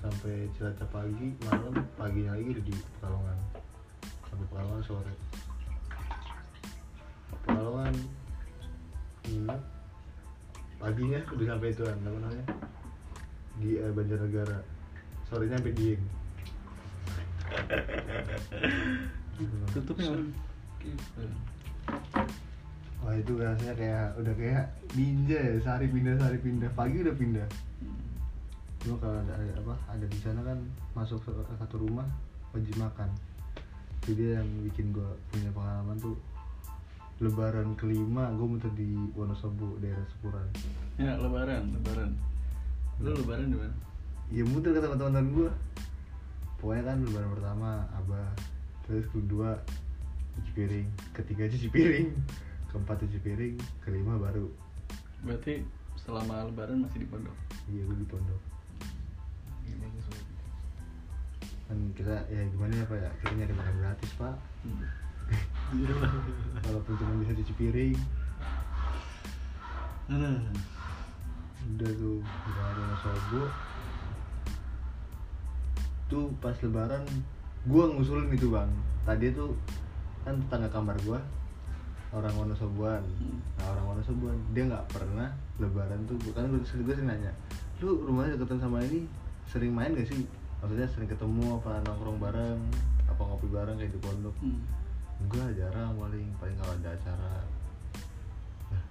[0.00, 3.38] Sampai Cilacap pagi malam paginya lagi di Pekalongan.
[4.28, 5.14] Sampai Pekalongan sore.
[7.44, 7.94] Pekalongan
[9.26, 9.62] nginep
[10.76, 12.44] paginya udah sampai itu apa namanya?
[13.60, 14.60] Di eh, Banjarnegara.
[15.26, 15.98] Sorenya sampai Dieng
[19.72, 20.10] tutupnya?
[20.80, 21.22] Gitu.
[23.04, 24.64] wah itu rasanya kayak udah kayak
[24.98, 26.70] ninja ya sehari pindah sehari pindah.
[26.72, 27.48] Pagi udah pindah.
[27.82, 28.00] Hmm.
[28.82, 30.58] cuma kalau ada ada apa ada di sana kan
[30.94, 32.06] masuk ke satu rumah
[32.56, 33.10] wajib makan.
[34.06, 36.16] Dia yang bikin gue punya pengalaman tuh.
[37.16, 40.48] Lebaran kelima gue muter di Wonosobo daerah Sepuran.
[41.00, 42.10] Ya lebaran lebaran.
[43.02, 43.74] Lu lebaran di mana?
[44.30, 45.50] Ya muter ke teman-teman gue
[46.56, 48.55] pokoknya kan lebaran pertama abah
[48.86, 49.58] terus kedua
[50.38, 50.88] cuci piring.
[51.12, 52.08] Ketiga cuci piring.
[52.70, 53.56] Keempat cuci piring.
[53.82, 54.46] Kelima baru.
[55.26, 55.66] Berarti
[55.98, 57.34] selama lebaran masih di pondok?
[57.66, 58.42] Iya gue di pondok.
[61.66, 63.10] Kan kita ya gimana ya pak ya?
[63.20, 64.34] Kita nyari makan gratis pak.
[64.62, 64.86] Hmm.
[65.74, 65.94] Iya
[66.62, 67.98] walaupun cuma bisa cuci piring.
[70.06, 70.38] Aduh.
[71.66, 73.42] udah tuh udah ada Wonosobo
[76.06, 77.02] tuh pas lebaran
[77.66, 78.70] gua ngusulin itu bang.
[79.02, 79.54] Tadi tuh
[80.22, 81.20] kan tetangga kamar gua
[82.14, 83.02] orang Wonosoboan.
[83.02, 83.38] Hmm.
[83.58, 86.16] nah orang Wonosoboan dia nggak pernah lebaran tuh.
[86.32, 87.32] Kan gue sering gue sering nanya
[87.84, 89.04] lu rumahnya deketan sama ini?
[89.50, 90.24] Sering main gak sih?
[90.64, 92.60] Maksudnya sering ketemu apa nongkrong bareng
[93.04, 94.36] apa ngopi bareng kayak di pondok.
[94.40, 94.60] Hmm.
[95.16, 97.34] enggak jarang paling paling kalau ada acara.
[98.68, 98.84] Lah,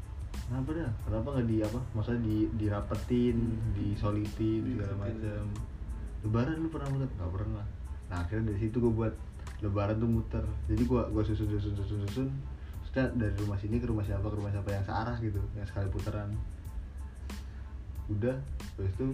[0.49, 3.37] kenapa dah kenapa nggak di apa maksudnya di dirapetin
[3.77, 5.45] disolitin segala macam
[6.25, 7.65] lebaran lu pernah muter nggak pernah
[8.05, 9.13] nah akhirnya dari situ gue buat
[9.63, 10.45] lebaran tuh muter.
[10.67, 12.29] Jadi gue gua susun susun susun susun.
[12.83, 15.87] Maksudnya dari rumah sini ke rumah siapa ke rumah siapa yang searah gitu yang sekali
[15.89, 16.29] putaran.
[18.11, 18.35] Udah
[18.77, 19.07] terus itu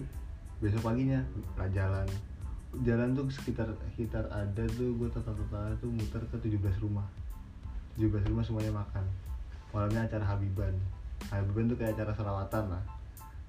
[0.60, 1.24] besok paginya
[1.56, 2.06] lah jalan.
[2.84, 7.06] Jalan tuh sekitar sekitar ada tuh gue total total tuh muter ke 17 rumah.
[7.96, 9.04] 17 rumah semuanya makan.
[9.72, 10.74] Malamnya acara Habiban.
[11.32, 12.82] Habiban tuh kayak acara selawatan lah.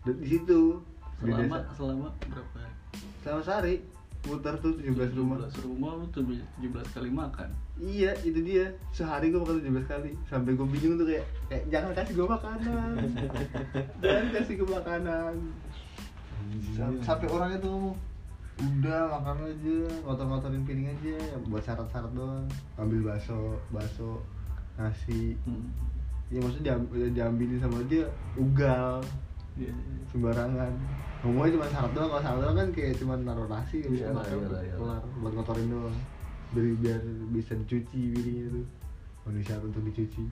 [0.03, 0.79] Dan di situ
[1.23, 2.59] di selama desa- selama berapa
[3.23, 3.75] selama sehari
[4.23, 5.91] muter tuh 17 rumah 17 rumah.
[5.99, 7.49] lu tuh 17 kali makan?
[7.75, 8.71] Iya itu dia.
[8.89, 10.11] Sehari gue makan 17 kali.
[10.25, 12.93] Sampai gue bingung tuh kayak kayak jangan kasih gue makanan.
[14.03, 15.33] Jangan kasih gue makanan.
[16.75, 17.95] Sam- sampai orangnya tuh ngomong
[18.53, 19.77] udah makan aja.
[20.05, 21.15] Ngotor-ngotorin piring aja.
[21.19, 22.47] Ya buat syarat-syarat doang.
[22.79, 24.23] Ambil bakso bakso
[24.75, 25.35] nasi.
[25.43, 25.67] Hmm.
[26.33, 28.97] ya maksudnya diam- ya diambilin sama dia ugal
[29.53, 29.73] Iya.
[30.09, 30.71] sembarangan.
[31.23, 32.09] Ngomongnya cuma syarat doang.
[32.09, 34.37] Kalau syarat doang kan kayak cuma naruh nasi itu Iyalah, makan
[34.75, 35.01] kelar.
[35.21, 35.97] buat ngotorin doang.
[36.53, 36.99] Biar biar
[37.31, 38.65] bisa dicuci piringnya tuh.
[39.23, 40.23] Manusia untuk dicuci.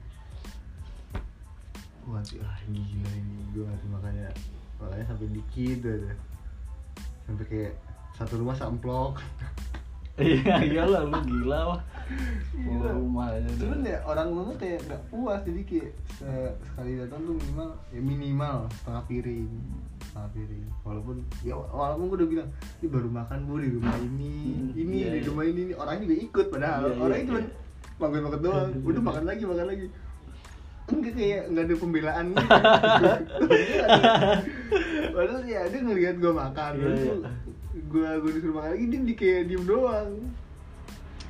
[2.10, 3.38] Wah, ah gila ini.
[3.53, 4.27] Gue ngasih makanya
[4.81, 6.13] makanya sampai dikit aja.
[7.29, 7.73] Sampai kayak
[8.17, 9.17] satu rumah samplok
[10.17, 11.82] iya iyalah lu gila wah
[12.52, 12.91] Gila.
[12.91, 17.34] Rumah aja cuman ya orang rumah kayak nggak puas jadi kayak se- sekali datang tuh
[17.34, 19.47] minimal ya minimal setengah piring
[20.02, 24.34] setengah piring walaupun ya walaupun gue udah bilang ini baru makan bu di rumah ini
[24.52, 25.28] Hmm, ini iya, di iya.
[25.28, 27.50] rumah ini ini orangnya juga ikut padahal Iya, iya, orangnya cuma iya.
[27.97, 29.86] makan makan doang udah makan lagi makan lagi
[30.84, 33.17] enggak kayak nggak ada pembelaan gitu Enggak
[33.80, 34.34] ada.
[35.10, 37.15] padahal ya dia ngelihat gue makan terus iya.
[37.71, 40.12] Gue gue disuruh makan lagi dia di kayak diem doang.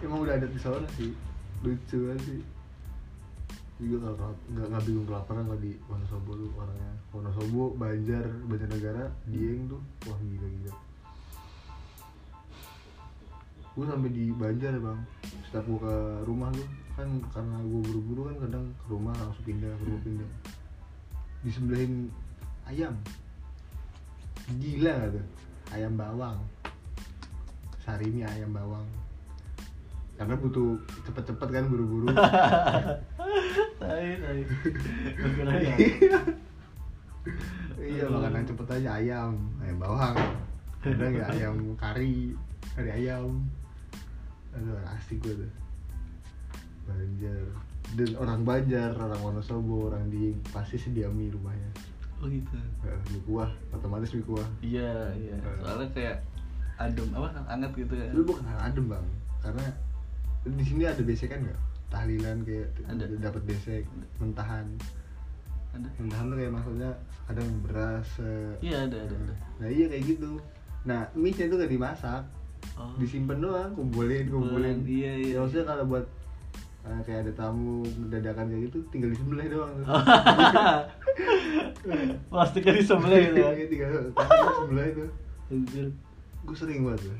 [0.01, 1.13] Emang udah ada di sana sih.
[1.61, 2.41] Lucu banget sih.
[3.81, 6.93] Juga kalau nggak nggak bingung kelaparan kalau di Wonosobo tuh orangnya.
[7.13, 9.81] Wonosobo Banjar Banjarnegara Dieng tuh.
[10.09, 10.73] Wah gila gila
[13.71, 14.99] gue sampai di Banjar bang.
[15.47, 15.95] Setiap gue ke
[16.27, 16.67] rumah tuh
[16.99, 20.29] kan karena gue buru-buru kan kadang ke rumah langsung pindah ke rumah pindah.
[21.41, 22.11] Di sebelahin
[22.67, 22.93] ayam.
[24.59, 25.25] Gila gak tuh
[25.71, 26.37] ayam bawang.
[27.81, 28.85] Sarimi ayam bawang.
[30.19, 32.07] Karena butuh cepet-cepet kan buru-buru.
[33.81, 34.41] Tai tai.
[35.17, 35.75] Gua kira ya.
[37.81, 39.33] iya makanan cepet aja ayam.
[39.65, 40.15] Ayam bawang.
[40.85, 42.37] Kadang ya ayam kari?
[42.77, 43.41] Kari ayam.
[44.53, 45.51] Aduh asik gue tuh.
[46.85, 47.41] Banjar.
[47.97, 51.90] Dan orang Banjar orang Wonosobo orang di pasti sediami rumahnya
[52.21, 52.55] oh gitu.
[52.85, 54.47] Eh, mie kuah otomatis mie kuah.
[54.61, 55.35] Iya iya.
[55.59, 56.17] Soalnya kayak
[56.77, 58.09] adem apa hangat gitu kan.
[58.13, 59.05] Lu bukan adem bang.
[59.41, 59.65] Karena
[60.45, 61.59] di sini ada besekan nggak?
[61.91, 63.03] Tahlilan kayak Ada.
[63.19, 63.83] dapat besek
[64.21, 64.65] mentahan.
[65.75, 65.87] Ada.
[65.97, 66.91] Mentahan tuh kayak maksudnya
[67.27, 68.09] kadang beras
[68.61, 69.35] iya ada ada ada.
[69.59, 70.37] Nah iya kayak gitu.
[70.85, 72.23] Nah mie nya tuh gak dimasak.
[72.77, 72.93] Oh.
[73.01, 74.85] Disimpan doang kumpulin kumpulin.
[74.85, 76.05] Iya iya ya maksudnya kalau buat
[76.83, 79.85] eh, kayak ada tamu dadakan kayak gitu tinggal disembelih doang tuh
[82.27, 85.09] plastiknya di sebelah gitu kan Kayak tinggal tinggal disembelih tuh
[85.49, 85.87] Anjir.
[86.41, 87.17] gue sering banget tuh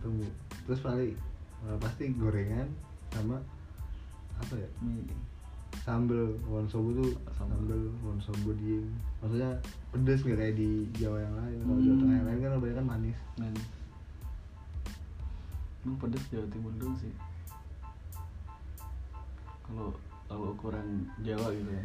[0.00, 0.26] temu
[0.64, 1.12] terus paling
[1.62, 2.68] eh, pasti gorengan
[3.10, 3.36] sama
[4.34, 5.14] apa ya Mie.
[5.80, 7.56] sambel Wonosobo tuh Sambel.
[7.60, 8.82] sambel Wonosobo di
[9.18, 9.50] maksudnya
[9.90, 12.00] pedes nggak kayak di Jawa yang lain kalau Jawa Hmm.
[12.00, 13.54] Tengah yang lain kan kebanyakan manis Men.
[15.82, 17.12] Emang pedes Jawa Timur dong sih.
[19.64, 19.88] Kalau
[20.28, 21.82] kalau ukuran Jawa gitu ya.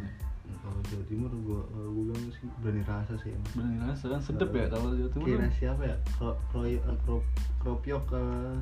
[0.60, 3.52] kalau Jawa Timur gua kalau gua bilang sih berani rasa sih emang.
[3.54, 4.20] Berani rasa kan?
[4.20, 5.26] Sedep ya kalau Jawa Timur.
[5.26, 5.96] kayak nasi apa ya?
[6.18, 7.16] Kro kroy eh, kro
[7.62, 8.56] kropiok eh,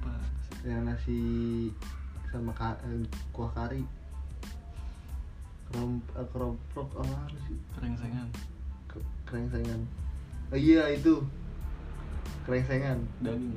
[0.00, 0.12] Apa?
[0.64, 1.18] yang nasi
[2.32, 3.84] sama ka, eh, kuah kari.
[5.70, 7.58] Kerom, eh, keroprok oh, apa sih?
[7.78, 8.28] Kerengsengan.
[8.86, 9.82] Ke- kerengsengan
[10.52, 11.18] oh iya itu.
[12.46, 13.56] Kerengsengan Daging.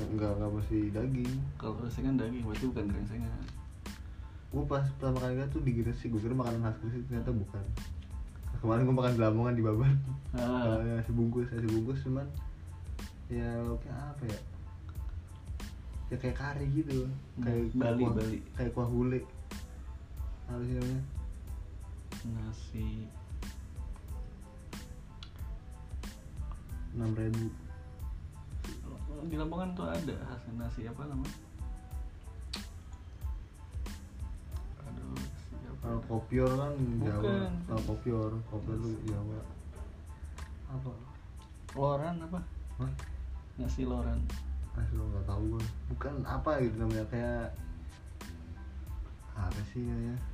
[0.00, 1.32] Enggak enggak mesti daging.
[1.60, 3.44] Kalau kerengsengan daging berarti bukan kerengsengan.
[4.52, 7.64] gue pas pertama kali lihat tuh di Gresik gue kira makanan khas Gresik ternyata bukan.
[8.60, 9.96] Kemarin gue makan di Lamongan di Babat.
[10.32, 10.76] Ah.
[10.76, 12.28] uh, nasi bungkus nasi bungkus cuman
[13.32, 14.40] ya lauknya apa ya?
[16.12, 17.08] Ya kayak kari gitu.
[17.40, 18.38] Hmm, kayak Bali, kuah, Bali.
[18.56, 19.22] kayak kuah gulai
[20.48, 21.02] apa sih namanya?
[22.28, 22.88] Nasi.
[26.92, 27.48] Enam ribu
[29.28, 31.36] di Lamongan tuh ada khas nasi apa namanya?
[34.86, 35.76] Aduh, nasi apa?
[35.82, 37.52] kalau kopior kan Jawa Bukan.
[37.66, 39.38] kalau kopior kopior tuh Jawa
[40.72, 40.90] apa
[41.72, 42.40] Loran apa?
[42.80, 42.92] Hah?
[43.56, 44.20] Nasi loran.
[44.72, 47.52] Masih lo nggak tahu gue bukan apa gitu namanya kayak
[49.36, 50.31] apa sih namanya Ini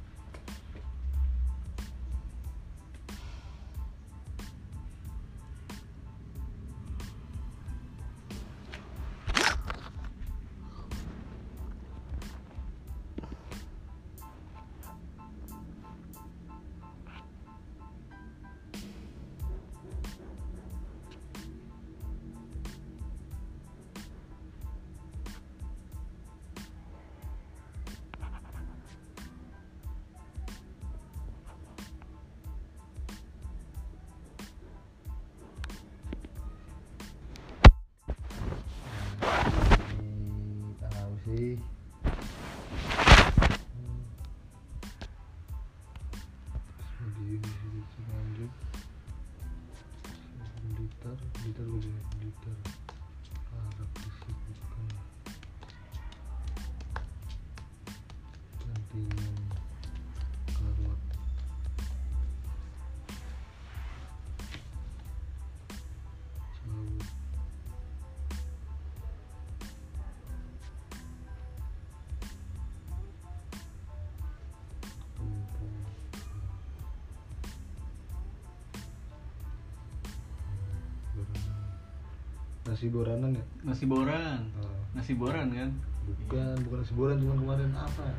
[82.69, 83.45] Nasi boranan ya?
[83.65, 84.45] Nasi boran.
[84.61, 84.69] Oh.
[84.93, 85.73] Nasi boran kan?
[86.05, 88.13] Bukan, bukan nasi boran cuma kemarin apa?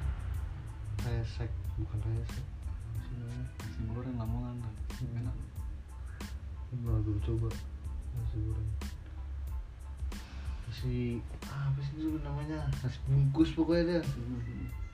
[1.05, 2.45] Resek, bukan resek.
[3.05, 3.45] Sih namanya?
[3.45, 4.73] Nasi boran Lamongan tuh.
[5.05, 5.17] Hmm.
[5.21, 5.35] Enak.
[6.81, 7.49] Baru dulu coba
[8.17, 8.67] nasi boran.
[10.65, 12.65] Nasi apa sih itu namanya?
[12.81, 14.03] Nasi bungkus pokoknya deh.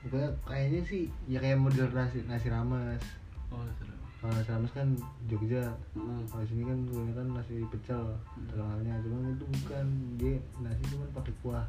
[0.04, 3.00] Pokoknya kayaknya sih ya kayak model nasi nasi rames.
[3.48, 3.85] Oh, seru.
[4.26, 4.88] Kalau nasi rames kan
[5.30, 5.70] Jogja.
[5.94, 6.20] Heeh.
[6.26, 8.02] Kalau di sini kan kebanyakan nasi pecel
[8.50, 9.86] terkenalnya, cuman itu bukan
[10.18, 11.66] dia nasi cuma pakai kuah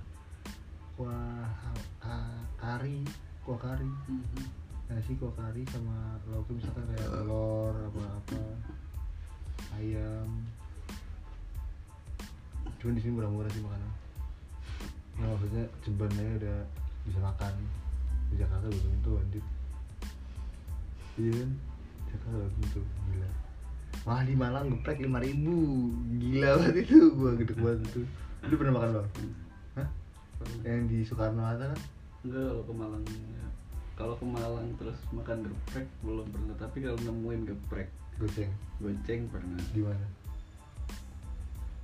[0.98, 1.46] kuah
[2.02, 3.06] ka- kari,
[3.46, 3.86] kuah kari.
[4.10, 4.66] Mhm.
[4.90, 8.40] nasi kuah kari sama lauknya misalkan kayak telur apa apa
[9.76, 10.48] ayam
[12.80, 13.92] cuma di sini murah-murah sih makanan
[15.20, 16.58] nah maksudnya cebannya udah
[17.04, 17.54] bisa makan
[18.32, 19.44] di Jakarta belum tentu anjir
[21.20, 21.52] iya kan
[22.18, 23.30] Jakarta belum tentu gila
[24.08, 25.56] Wah di Malang geprek lima ribu
[26.18, 28.02] Gila banget itu Gua gede banget itu
[28.48, 29.08] Lu pernah makan bang?
[29.78, 29.88] Hah?
[30.66, 31.80] Yang di Soekarno Hatta kan?
[32.26, 33.48] Enggak kalau ke Malang ya.
[33.98, 38.50] Kalau ke Malang terus makan geprek belum pernah, tapi kalau nemuin geprek Goceng
[38.82, 39.62] goceng pernah.
[39.74, 40.08] di mana?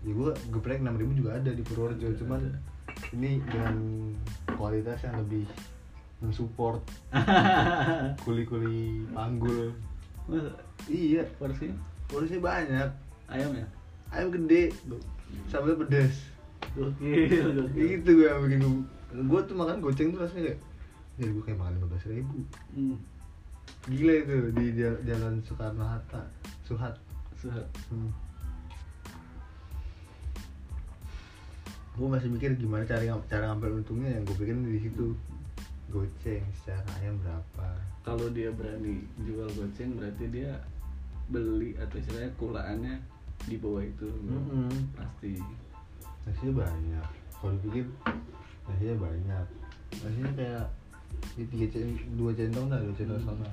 [0.02, 2.60] Ya gua geprek 6000 juga ada di Purworejo, cuman ada.
[3.14, 3.76] ini dengan
[4.58, 5.46] kualitas yang lebih
[6.24, 6.82] mensupport
[8.26, 9.74] kuli-kuli panggul.
[10.26, 10.52] Masa
[10.86, 12.90] Iya, porsinya porsinya banyak.
[13.26, 13.66] ayam ya?
[14.10, 14.70] Ayam gede,
[15.48, 16.14] sambal pedas.
[16.74, 17.86] Gokil, gokil.
[17.98, 18.82] Gitu gue yang bikin gua,
[19.26, 20.60] gua tuh makan goceng tuh rasanya kayak
[21.14, 22.38] jadi gue kayak makan 15 ribu
[22.74, 22.98] Hmm.
[23.86, 26.22] Gila itu di jal- jalan Soekarno Hatta
[26.64, 26.96] Suhat
[27.38, 27.68] Suhat.
[27.88, 28.10] hmm.
[31.94, 35.14] Gue masih mikir gimana cara ngam- cara ngambil untungnya yang gue pikirin di situ
[35.88, 37.68] Goceng secara ayam berapa
[38.04, 40.60] Kalau dia berani jual goceng berarti dia
[41.26, 42.96] beli atau istilahnya kulaannya
[43.44, 44.72] di bawah itu Mm-mm.
[44.94, 45.40] pasti.
[46.24, 47.88] Nasinya banyak Kalau dipikir
[48.64, 49.46] nasinya banyak
[50.00, 50.66] Nasinya kayak
[51.36, 53.28] di tiga cen dua centong dah dua centong Hmm.
[53.30, 53.48] sama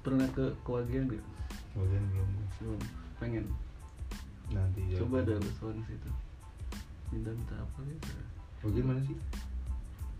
[0.00, 1.24] Pernah ke Kewagian gak?
[1.76, 2.80] Bagian belum Belum.
[3.18, 3.44] Pengen.
[4.48, 4.80] nanti.
[4.96, 6.08] Coba dah lu soal situ.
[7.12, 8.08] Minta-minta apa gitu.
[8.64, 9.16] Bagian mana sih?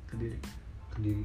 [0.08, 0.38] Kediri.
[0.90, 1.24] Kediri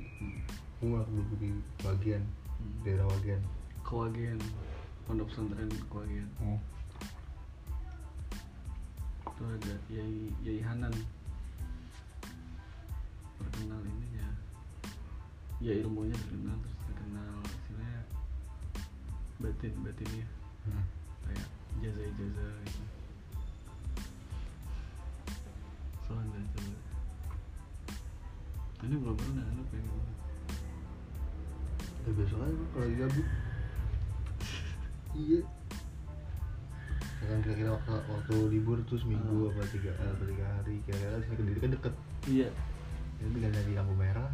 [0.80, 2.24] Gue malah dulu di bagian
[2.54, 2.80] Hmm.
[2.84, 3.42] daerah bagian
[3.84, 4.40] Kewagian.
[5.04, 6.30] Pondok pesantren Kewagian.
[6.40, 6.60] oh.
[9.34, 10.94] itu ada Yai Yai Hanan
[13.36, 14.30] terkenal ininya
[15.58, 18.02] ya ilmunya terkenal terus terkenal istilahnya
[19.42, 20.28] batin batinnya
[20.64, 20.86] Hmm.
[21.26, 21.48] kayak
[21.82, 22.84] jaza jaza gitu
[26.06, 26.76] soalnya coba
[28.84, 29.96] ini belum pernah lu pengen.
[32.04, 33.28] Ya besok aja bro, kalau gabut
[35.14, 35.40] Iya.
[37.22, 39.56] Ya kan kira-kira waktu, waktu libur tuh seminggu Ah.
[39.56, 40.76] apa tiga, eh, apa tiga hari.
[40.84, 41.94] Kira-kira sini kediri kan deket.
[42.28, 42.48] Iya.
[43.22, 44.30] Ya tinggal nyari lampu merah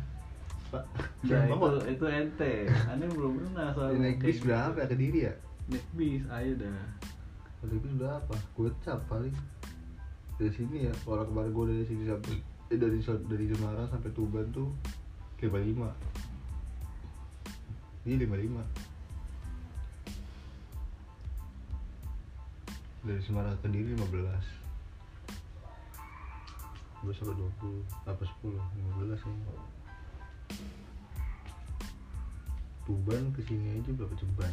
[0.70, 0.84] Pak.
[1.26, 2.54] Nah itu itu ente.
[2.90, 4.00] Aneh belum pernah Ya, soalnya.
[4.02, 5.34] Naik bis berapa ya kediri ya?
[5.70, 6.82] naik bis ayo dah.
[7.60, 8.34] Kalau naik bis berapa?
[8.56, 9.36] Gocap paling
[10.40, 12.40] Dari sini ya, kalau kemarin gue dari sini sampai
[12.70, 14.70] eh, dari dari Semarang sampai Tuban tuh
[15.42, 15.90] lima lima.
[18.06, 18.64] Iya lima lima.
[23.02, 24.60] Dari Semarang ke Kediri 15
[27.00, 28.60] gue sampai 20 apa 10
[29.00, 29.36] 15 ya
[32.84, 34.52] Tuban ke sini aja berapa ceban?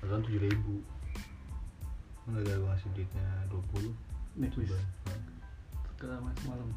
[0.00, 0.80] Bahkan 7 ribu.
[2.24, 3.92] Mana gak ngasih duitnya 20
[4.40, 5.21] naik bis Tuban
[6.02, 6.18] Hah.
[6.18, 6.68] sekarang semalam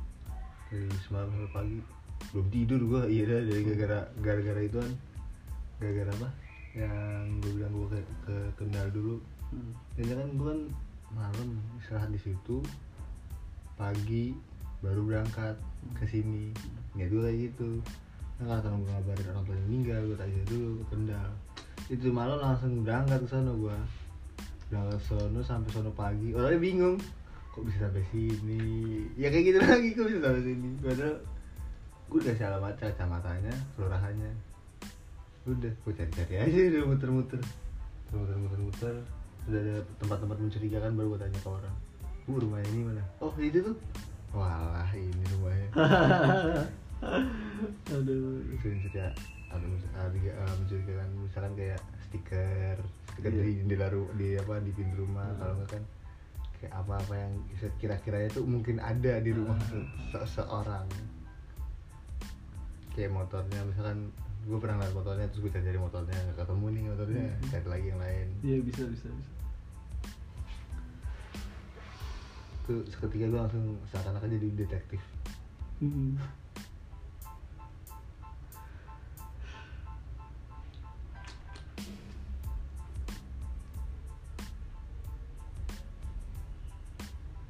[0.69, 1.79] dari semalam sampai pagi.
[2.29, 3.01] Belum tidur gua.
[3.09, 4.91] Iya dah dari gara-gara gara-gara itu kan
[5.81, 6.29] gara-gara apa?
[6.77, 7.99] Yang gue bilang gue ke,
[8.29, 9.15] ke Kendal dulu.
[9.49, 9.73] Hmm.
[9.97, 10.61] ini kan gue kan
[11.17, 11.47] malam
[11.81, 12.61] istirahat di situ.
[13.81, 14.37] Pagi
[14.85, 15.57] baru berangkat
[15.97, 16.53] ke sini.
[16.93, 17.81] Ya gue kayak gitu.
[18.45, 21.29] Nah karena gue ngabarin orang tua meninggal gue tanya dulu ke Kendal.
[21.89, 23.77] Itu malam langsung berangkat ke sana gue
[24.69, 26.29] berangkat sono sampai sono pagi.
[26.37, 27.01] Orangnya bingung
[27.55, 28.59] kok bisa sampai sini?
[29.15, 30.69] Ya kayak gitu lagi kok bisa sampai sini?
[30.77, 31.15] Padahal
[32.05, 34.31] gue udah salah baca kecamatannya kelurahannya.
[35.47, 37.39] Udah gue cari-cari aja udah muter-muter.
[38.11, 38.95] Muter-muter-muter.
[39.45, 41.75] Sudah ada tempat-tempat mencurigakan baru gue tanya ke orang.
[42.25, 43.03] Bu rumahnya ini mana?
[43.21, 43.75] Oh itu tuh?
[44.33, 45.69] Walah ini rumahnya.
[47.93, 48.41] Aduh.
[48.59, 49.13] Sering cerita
[49.47, 52.75] ada mencurigakan misalkan kayak stiker
[53.13, 53.43] stiker Iya.
[53.45, 53.87] di jendela
[54.17, 55.37] di apa di pintu rumah Hmm.
[55.39, 55.83] kalau enggak kan
[56.57, 57.31] kayak apa-apa yang
[57.75, 59.85] kira-kiranya tuh mungkin ada di rumah Hmm.
[60.09, 60.87] se- seseorang
[62.91, 64.09] kayak motornya misalkan
[64.45, 67.49] gue pernah lihat motornya terus gue cari cari motornya nggak ketemu nih motornya Hmm.
[67.49, 69.31] cari lagi yang lain iya bisa bisa bisa
[72.63, 75.01] tuh seketika gue langsung seakan-akan jadi detektif
[75.75, 76.15] Hmm.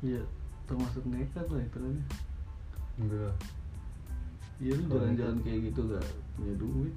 [0.06, 0.22] Iya,
[0.64, 1.95] termasuk nekat lah itu kan.
[2.95, 3.36] gitu loh
[4.56, 6.95] Iya lu jalan-jalan kayak gitu gak punya duit.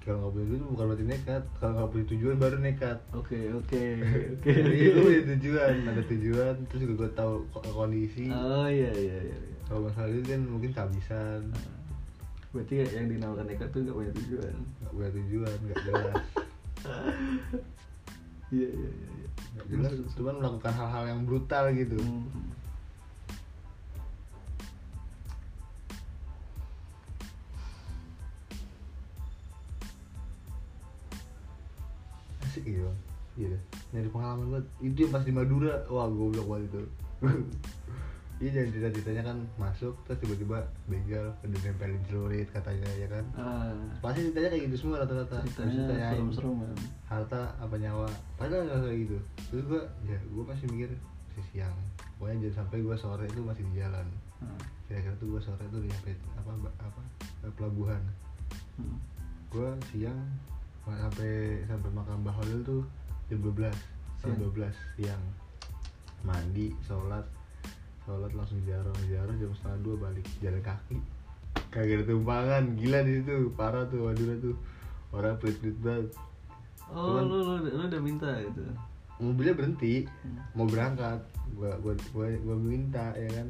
[0.00, 3.82] kalau nggak punya duit bukan berarti nekat kalau nggak punya tujuan baru nekat Oke oke
[4.36, 4.52] oke.
[4.54, 8.28] Gue punya tujuan, ada tujuan, terus juga gue tahu ko- kondisi.
[8.28, 9.36] Oh iya iya iya.
[9.36, 9.58] iya.
[9.64, 11.40] Kalau masalah itu kan mungkin kehabisan,
[12.52, 14.54] Berarti yang dinamakan nekat tuh gak punya tujuan.
[14.78, 16.16] nggak punya tujuan, nggak jelas,
[18.54, 19.08] Iya iya iya.
[19.54, 19.62] Iya.
[19.70, 19.92] jelas.
[20.16, 21.98] Cuman melakukan hal-hal yang brutal gitu.
[22.00, 22.26] Hmm.
[32.42, 32.90] Asik gitu.
[33.34, 33.62] Iya deh.
[33.94, 34.66] Nyari pengalaman banget.
[34.82, 36.82] Itu pas di Madura, wah goblok banget itu.
[38.42, 40.58] Iya jangan cerita-ceritanya kan masuk terus tiba-tiba
[40.90, 43.24] begal udah nempelin celurit katanya ya kan.
[43.38, 43.70] Ah,
[44.02, 45.38] Pasti ceritanya kayak gitu semua rata-rata.
[45.54, 46.76] Ceritanya serem-serem kan.
[47.06, 48.10] harta apa nyawa.
[48.34, 49.18] Padahal nggak kayak gitu.
[49.48, 50.90] Terus gue ya gue masih mikir
[51.30, 51.76] masih siang.
[52.18, 54.06] Pokoknya jangan sampai gue sore itu masih di jalan.
[54.42, 54.58] Ah,
[54.90, 56.50] kira-kira tuh gue sore tuh udah nyampe apa
[56.82, 57.02] apa
[57.46, 58.02] eh, pelabuhan.
[58.74, 58.98] Hmm.
[59.54, 60.18] gue siang
[60.82, 62.82] sampai sampai makam Mbah Holil tuh
[63.30, 63.70] jam 12
[64.18, 64.50] jam Siang.
[64.50, 65.22] 12 siang.
[66.26, 67.22] Mandi sholat
[68.04, 70.96] sholat langsung jarang jarang jam setengah dua balik jalan kaki.
[71.70, 74.56] Kagak ada tumpangan gila di situ parah tuh Madura tuh.
[75.10, 76.06] Orang pelit-pelit banget.
[76.86, 78.62] Oh Cuman- lu, lu, lu udah minta gitu.
[79.14, 80.42] mobilnya berhenti Hmm.
[80.52, 81.22] mau berangkat.
[81.54, 83.48] Gua gua gua, gua minta ya kan?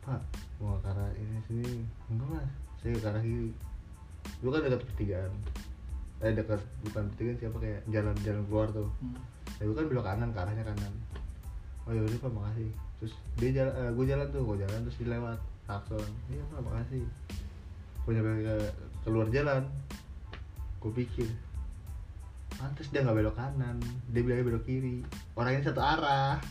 [0.00, 0.20] Pak
[0.58, 1.84] mau ke arah ini sini.
[2.08, 2.50] Enggak mas.
[2.80, 3.52] Saya ke arah kiri
[4.40, 5.32] lu kan dekat pertigaan.
[6.18, 8.88] Eh dekat bukan pertigaan siapa kayak jalan jalan keluar tuh.
[8.98, 9.14] Hmm.
[9.54, 10.92] ya gua kan belok kanan ke arahnya kanan.
[11.84, 14.96] Oh ya udah pak makasih terus dia jalan eh, gua jalan tuh gua jalan terus
[14.98, 15.38] dia lewat
[15.70, 17.04] takson iya pak makasih.
[18.02, 18.56] Gua nyampe ke
[19.06, 19.62] keluar jalan
[20.82, 21.28] gua pikir
[22.58, 23.78] pantes dia nggak belok kanan
[24.10, 25.06] dia bilangnya belok kiri.
[25.38, 26.42] Orang ini satu arah.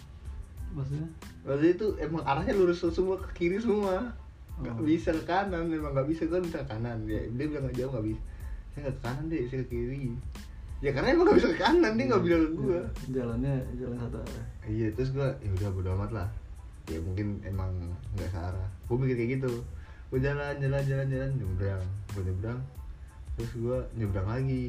[0.72, 1.08] Maksudnya?
[1.44, 4.16] Maksudnya itu emang arahnya lurus semua ke kiri semua.
[4.58, 4.86] Nggak Oh.
[4.88, 7.04] bisa ke kanan memang nggak bisa kan bisa ke kanan.
[7.08, 8.22] Ya dia bilang nggak jauh nggak bisa.
[8.72, 10.16] Saya nggak ke kanan deh saya ke kiri
[10.78, 12.82] ya karena emang nggak bisa ke kanan dia nggak bilang ke gua.
[13.10, 14.46] Jalannya jalan satu arah.
[14.70, 16.28] iya terus gua ya udah bodo amat lah.
[16.88, 17.72] Ya mungkin emang
[18.16, 19.52] nggak searah gue mikir kayak gitu.
[20.08, 22.60] Gue jalan jalan jalan jalan nyebrang gue nyebrang.
[23.36, 24.64] Terus gue nyebrang lagi.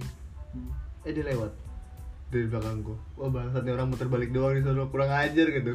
[0.56, 0.72] Hmm.
[1.04, 1.52] eh dia lewat.
[2.32, 5.74] Dari belakang gue wah bangsatnya orang muter balik doang di sana kurang ajar gitu.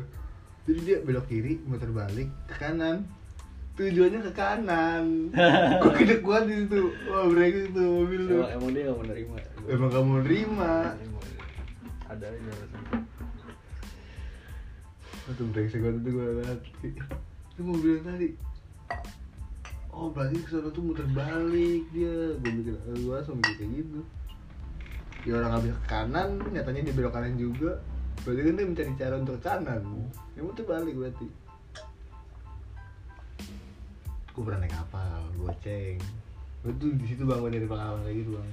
[0.64, 3.06] Jadi dia belok kiri muter balik ke kanan.
[3.74, 5.34] Tujuannya ke kanan.
[5.82, 6.94] Gue gede kuat di situ.
[7.10, 10.93] Wah brengsek tuh mobil tuh emang, emang dia gak menerima emang kamu nerima.
[12.11, 12.99] Ada aja rasanya
[15.24, 16.61] Aduh brengsek banget tuh gue liat
[17.55, 18.30] Itu mobil yang tadi
[19.93, 22.34] Oh berarti ke sana tuh muter balik dia.
[22.41, 24.01] Gue mikir, eh, gue langsung mikir kayak gitu.
[25.22, 27.78] Ya orang ngambil ke kanan, nyatanya dia belok kanan juga.
[28.26, 29.86] Berarti kan dia mencari cara untuk kanan.
[30.34, 31.28] Ya muter balik berarti.
[34.34, 36.01] Gue pernah naik kapal, goceng
[36.66, 38.49] Gue tuh di situ bangun dari pengalaman kayak gitu bang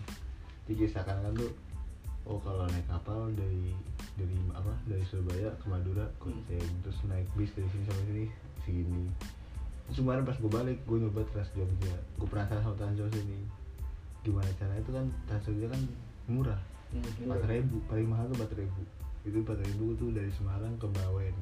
[0.71, 1.51] Jadi seakan-akan tuh
[2.29, 3.73] Oh kalau naik kapal dari
[4.14, 8.25] dari apa dari Surabaya ke Madura goceng terus naik bis dari sini sampai sini
[8.62, 9.05] segini.
[9.91, 11.97] Kemarin pas gue balik gue nyoba Trans Jogja.
[12.21, 13.41] Gue penasaran sama Trans Jogja ini
[14.21, 15.83] gimana caranya itu kan Trans Jogja kan
[16.29, 16.61] murah.
[16.95, 18.83] Hmm, empat ribu paling mahal tuh empat ribu.
[19.25, 21.37] Itu empat ribu tuh dari Semarang ke Bawen.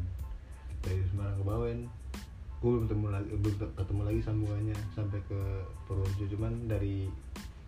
[0.86, 1.78] Dari Semarang ke Bawen
[2.58, 5.40] gue belum ketemu lagi belum ketemu lagi sambungannya sampai ke
[5.86, 7.06] Purworejo cuman dari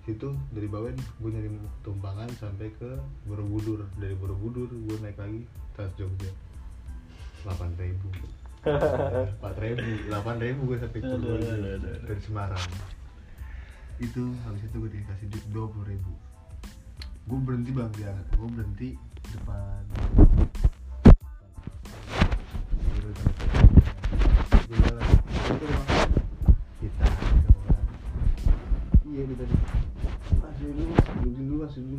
[0.04, 1.48] situ dari Bawen gue nyari
[1.84, 3.86] tumpangan sampai ke Borobudur.
[4.00, 5.44] Dari Borobudur gue naik lagi
[5.76, 6.30] Trans Jogja.
[7.44, 8.08] Delapan ribu.
[9.40, 11.56] Empat ribu delapan ribu gue sampai Purworejo
[12.04, 12.70] dari Semarang.
[14.00, 16.12] Itu habis itu gue dikasih duit dua puluh ribu.
[17.28, 18.88] Gue berhenti bang di gue berhenti
[19.30, 19.82] depan
[31.78, 31.98] dulu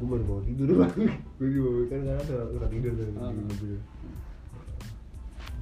[0.00, 0.92] gue baru bawa tidur bang
[1.36, 3.30] gue dibawa kan karena ada orang tidur dari Ah.
[3.36, 3.76] di mobil.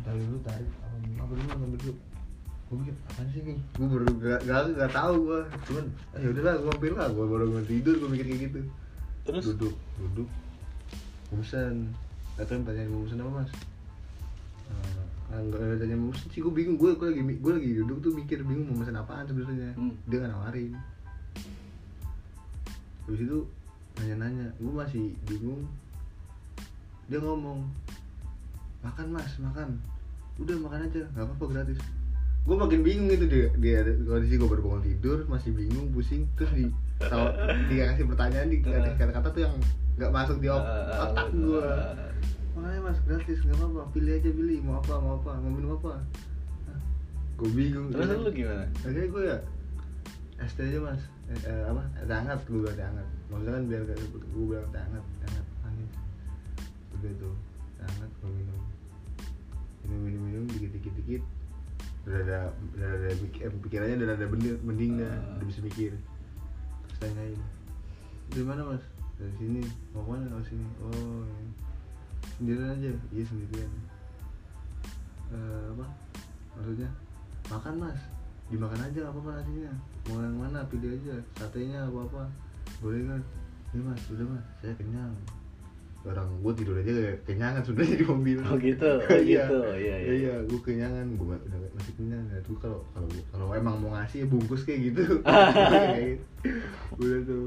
[0.07, 0.71] Tarik dulu tarik.
[1.19, 1.95] Apa apa dulu ngambil dulu?
[2.69, 5.85] Gue mikir apaan sih nih gue baru gak gak gak tahu gue cuman
[6.15, 7.09] ah, ya udahlah gue ambil lah.
[7.11, 8.61] Gue baru mau tidur gue mikir kayak gitu.
[9.27, 9.45] Terus?
[9.55, 10.29] Duduk duduk.
[11.35, 11.75] Pesen
[12.39, 13.51] atau yang tanya mau pesen apa mas.
[15.35, 16.41] Eh, nggak ada tanya mau pesen sih.
[16.47, 16.79] Gue bingung.
[16.79, 19.75] Gue gue lagi gue lagi duduk tuh mikir bingung mau pesen apaan sebenarnya.
[19.75, 19.99] Hmm.
[20.07, 20.73] dia nggak nawarin
[23.09, 23.41] habis itu
[23.97, 25.65] nanya-nanya gue masih bingung.
[27.09, 27.65] Dia ngomong
[28.85, 29.81] makan mas makan.
[30.37, 31.81] Udah makan aja nggak apa-apa gratis.
[32.45, 36.29] Gue makin bingung itu dia dia kondisi gue baru bangun tidur masih bingung pusing.
[36.37, 36.69] Terus di
[37.73, 39.57] dia kasih pertanyaan di kata-kata tuh yang
[39.97, 41.69] nggak masuk di Ah, otak gue
[42.59, 46.03] makanya mas gratis nggak apa-apa pilih aja pilih mau apa mau apa mau minum apa
[47.41, 47.89] gue bingung.
[47.89, 48.67] Terus lu gimana?
[48.85, 49.39] Akhirnya gue ya
[50.45, 51.83] es teh aja mas eh, eh, apa?
[52.09, 55.29] Teh hangat gue bilang teh hangat maksudnya kan biar gak gue bilang teh hangat teh
[55.29, 55.93] hangat manis.
[56.97, 57.35] Udah tuh
[57.77, 58.61] teh hangat gue minum.
[59.85, 61.23] Minum minum minum dikit dikit dikit.
[62.09, 62.39] Udah ada
[62.77, 65.37] udah ada eh, pikirannya udah ada mending, mending dah Ah.
[65.37, 65.93] udah bisa mikir.
[66.89, 67.41] Terus tanyain
[68.29, 68.85] dari mana mas?
[69.17, 69.63] Dari sini.
[69.93, 70.65] Mau mana mau sini?
[70.85, 71.45] Oh ya.
[72.39, 72.93] sendirian aja.
[73.13, 73.73] Iya sendirian.
[75.33, 75.87] Eh, apa?
[76.57, 76.91] Maksudnya?
[77.49, 78.01] Makan mas
[78.49, 79.73] dimakan aja apa-apa nasinya
[80.09, 81.17] mau yang mana pilih aja.
[81.37, 82.23] Satenya apa apa.
[82.81, 83.21] Boleh kan
[83.77, 84.45] ini mas udah mas.
[84.65, 85.13] Saya kenyang.
[86.07, 88.39] Orang gue tidur aja kayak kenyangan sebenarnya di mobil.
[88.49, 90.13] Oh gitu, oh gitu, iya, iya.
[90.17, 91.07] iya gue kenyangan.
[91.21, 91.37] Gue
[91.77, 92.25] masih kenyang.
[92.33, 95.05] Ya tuh kalau kalau kalau emang mau ngasih ya bungkus kayak gitu.
[96.39, 97.05] Gitu.
[97.05, 97.47] udah tuh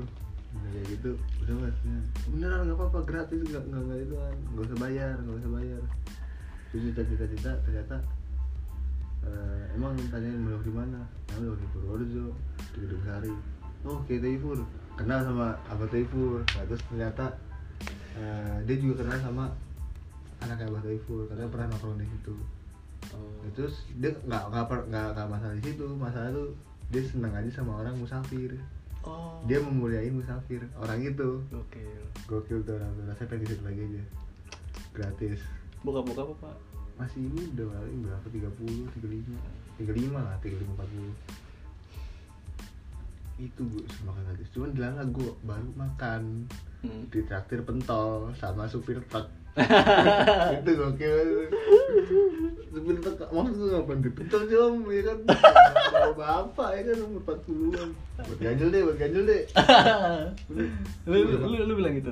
[0.54, 1.12] udah kayak gitu.
[1.42, 1.98] Udah mas ya.
[2.30, 3.00] beneran nggak apa-apa.
[3.10, 5.82] Gratis nggak nggak itu kan nggak usah bayar nggak usah bayar.
[6.70, 7.98] Terus cita cita ternyata
[9.26, 11.00] eh, emang tanyain mau di mana?
[11.06, 12.26] Nah udah di Purworejo
[12.74, 13.34] di Gedung Sari.
[13.86, 14.60] Oh kayak Taifur
[14.94, 17.26] kenal sama Abah Taifur nah, terus ternyata
[18.18, 19.46] eh, dia juga kenal sama
[20.42, 22.36] anaknya Abah Taifur karena pernah nongkrong di situ.
[23.18, 23.34] Oh.
[23.42, 25.86] Nah, terus dia nggak nggak nggak masalah di situ.
[25.98, 26.50] Masalah tuh
[26.94, 28.58] dia senang aja sama orang musafir.
[29.02, 29.42] Oh.
[29.50, 30.62] Dia memuliain musafir.
[30.78, 31.42] Orang itu.
[31.50, 31.82] Oke
[32.30, 34.04] gokil tuh orang saya pengen di situ lagi aja.
[34.94, 35.42] Gratis.
[35.82, 36.71] Buka buka apa pak
[37.02, 38.28] masih muda paling berapa?
[38.30, 41.50] 30, 35 35 lah, 35, 40
[43.42, 44.54] itu gue makan gratis.
[44.54, 46.46] Cuman bilang gue baru makan.
[46.82, 47.06] Hmm.
[47.14, 49.30] di traktir pentol sama supir truk.
[50.58, 51.46] Itu gokil.
[52.74, 54.90] Supir truk maksud gue ngapain di pentol sih om?
[54.90, 55.18] Ya kan?
[55.94, 56.98] Bawa bapak ya kan?
[57.06, 59.42] Umur 40an buat ganjel deh buat ganjel deh.
[60.50, 60.62] Lu,
[61.22, 62.10] lu, lu, lu bilang gitu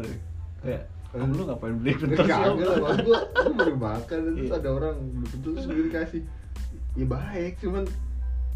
[0.62, 4.57] kayak om lu ngapain beli pentol sih Kagak lah, gua, gua baru makan terus Iya.
[4.57, 6.22] ada orang beli terus gue dikasih
[6.93, 7.84] ya baik cuman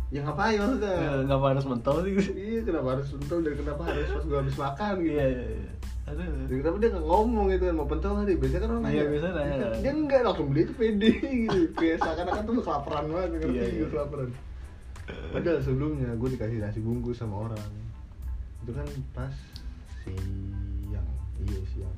[0.10, 4.08] ya ngapain maksudnya Ya, ngapa harus mentol sih iya kenapa harus pentol dan kenapa harus
[4.08, 5.72] pas gua habis makan gitu iya iya iya
[6.04, 8.36] aduh Kenapa dia nggak ngomong gitu kan mau pentol nggak dia?
[8.36, 9.56] Biasanya kan orang Iya, biasanya nanya.
[9.56, 11.60] Dia, dia enggak langsung beli itu pede gitu.
[11.74, 13.88] Kayak seakan-akan tuh kelaparan banget ngerti Iya, gitu iya.
[13.88, 14.30] kelaparan.
[15.32, 17.64] Padahal sebelumnya gue dikasih nasi bungkus sama orang.
[18.62, 18.84] Itu kan
[19.16, 19.36] pas
[20.04, 21.08] siang,
[21.40, 21.98] iya siang.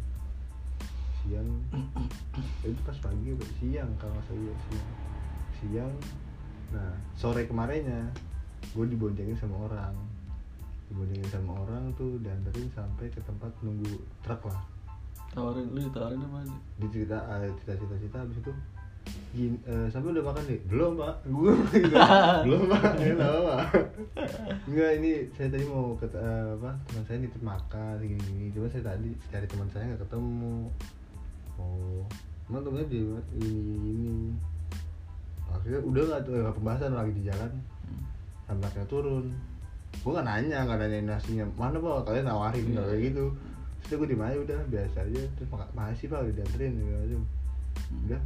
[1.26, 1.50] Siang.
[2.62, 3.46] Eh, itu pas pagi apa?
[3.58, 4.90] Siang kalau iya, siang.
[5.58, 5.94] Siang.
[6.72, 8.14] Nah sore kemarinnya
[8.78, 9.98] gue diboncengin sama orang.
[10.94, 14.62] Diboncengin sama orang tuh dianterin sampai ke tempat nunggu truk lah.
[15.34, 16.58] Tawarin lu ditawarin apa aja?
[16.78, 17.18] Di cerita
[17.58, 18.54] cerita cerita cerita abis itu
[19.36, 20.60] gini, eh, sampai udah makan nih?
[20.70, 21.16] Belum pak.
[21.34, 21.96] Gue gitu.
[22.46, 22.94] Belum pak.
[23.02, 23.56] Ya apa
[24.66, 28.68] enggak ini saya tadi mau ke eh, apa teman saya nitip makan gini gini cuma
[28.68, 30.56] saya tadi cari teman saya nggak ketemu
[31.60, 32.04] oh
[32.50, 33.00] emang temennya di
[33.42, 34.14] ini ini.
[35.50, 37.52] Akhirnya udah nggak tuh pembahasan lagi di jalan.
[38.46, 39.26] Sampai akhirnya turun.
[40.04, 41.46] Gue nggak nanya nggak nanya nasinya.
[41.58, 42.06] Mana pak?
[42.06, 42.82] Kalian nawarin Iya.
[42.86, 43.26] kayak gitu.
[43.86, 45.22] Terus gue di mana udah biasa aja.
[45.40, 46.94] Terus mak makasih pak udah dianterin gitu.
[46.94, 47.16] Aja
[48.06, 48.22] udah.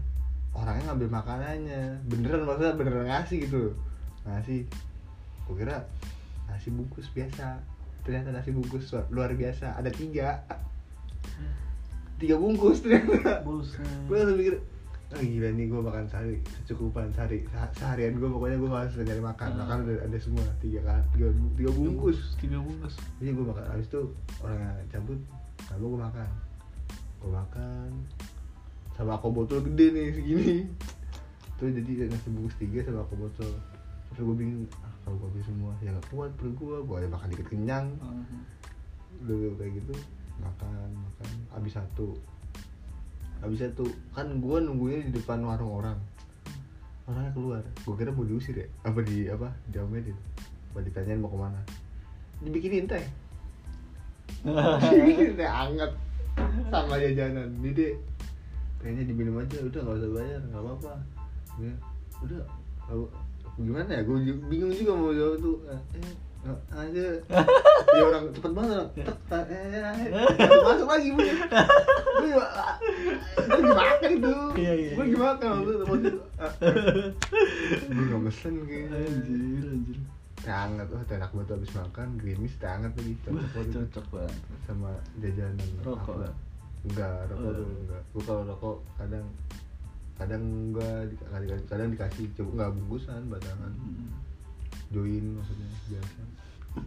[0.58, 1.82] Orangnya ngambil makanannya.
[2.10, 3.64] Beneran maksudnya beneran ngasih gitu
[4.28, 4.62] ngasih.
[5.48, 5.88] Gue kira
[6.50, 7.62] nasi bungkus biasa.
[8.04, 9.78] Ternyata nasi bungkus luar biasa.
[9.78, 10.44] Ada tiga
[12.20, 13.42] tiga bungkus ternyata.
[13.48, 14.56] Gue langsung mikir
[15.10, 19.24] oh, gila nih gue makan sehari kecukupan sehari Se- seharian gue pokoknya gue harus nyari
[19.24, 19.48] makan.
[19.56, 19.58] Ah.
[19.66, 22.20] makan ada, ada semua tiga kan tiga, tiga bungkus.
[22.38, 22.94] tiga bungkus.
[23.18, 24.02] Jadi gue makan habis itu
[24.44, 25.20] orang yang cabut
[25.74, 26.30] lalu gue makan.
[27.20, 27.90] Gue makan.
[29.00, 30.58] Sama aku botol gede nih segini.
[31.56, 33.52] Tuh jadi nasi bungkus tiga sama aku botol.
[34.14, 37.08] Terus gue bingung ah, kalau gue habis semua ya gak kuat perut gue gue ada
[37.08, 37.88] makan dikit kenyang.
[39.26, 39.96] Udah udah kayak gitu
[40.40, 42.16] makan makan habis satu.
[43.40, 43.86] Habis satu.
[44.12, 46.00] Kan gue nunggunya di depan warung orang.
[47.08, 47.64] Orangnya keluar.
[47.84, 48.68] Gue kira mau diusir ya?
[48.84, 50.18] Apa di apa diomelin
[50.70, 51.60] apa ditanyain mau ke mana?
[52.46, 53.06] Dibikinin teh.
[54.94, 55.92] Dibikinin teh anget.
[56.70, 57.50] Sama jajanan.
[57.64, 57.98] Deh
[58.80, 59.58] kayaknya diminum aja.
[59.66, 60.42] Udah nggak usah bayar.
[60.54, 60.94] Nggak apa-apa.
[61.60, 61.74] Ya,
[62.24, 62.44] udah.
[63.60, 64.02] Gimana ya?
[64.08, 64.18] Gue
[64.48, 65.58] bingung juga mau jawab tuh.
[65.68, 65.82] Eh,
[66.72, 67.06] aja
[68.00, 69.92] ya orang cepet banget orang tek tek, eh,
[70.64, 72.32] masuk lagi bu gue
[73.50, 74.34] gue dimakan itu.
[74.56, 75.14] Iya, iya, gue iya.
[75.14, 76.52] dimakan waktu itu ah,
[77.90, 79.98] gue nggak mesen kayaknya anjir anjir.
[80.40, 82.08] Hangat wah teh enak banget habis makan.
[82.16, 84.38] Gerimis teh hangat lagi cocok Wah, cocok banget.
[84.64, 86.34] Sama jajanan Rokok lah.
[86.88, 87.56] enggak rokok Oh.
[87.60, 88.02] tuh enggak.
[88.16, 89.26] Gue kalau rokok kadang
[90.16, 93.72] kadang enggak kadang, kadang dikasih coba enggak bungkusan batangan.
[93.76, 94.10] Hmm.
[94.90, 96.22] Join maksudnya biasa.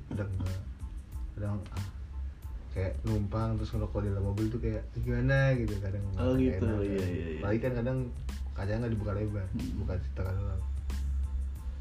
[0.08, 0.60] Kadang enggak?
[1.32, 1.86] Kadang ah
[2.72, 5.52] kayak numpang terus ngerokok di dalam mobil tuh kayak gimana?
[5.52, 7.06] Gitu kadang Oh, nggak gitu, enak, iya, kan.
[7.06, 7.38] iya, iya.
[7.38, 7.98] apalagi kan kadang
[8.52, 9.70] kacanya nggak dibuka lebar Hmm.
[9.78, 10.62] buka setengah doang.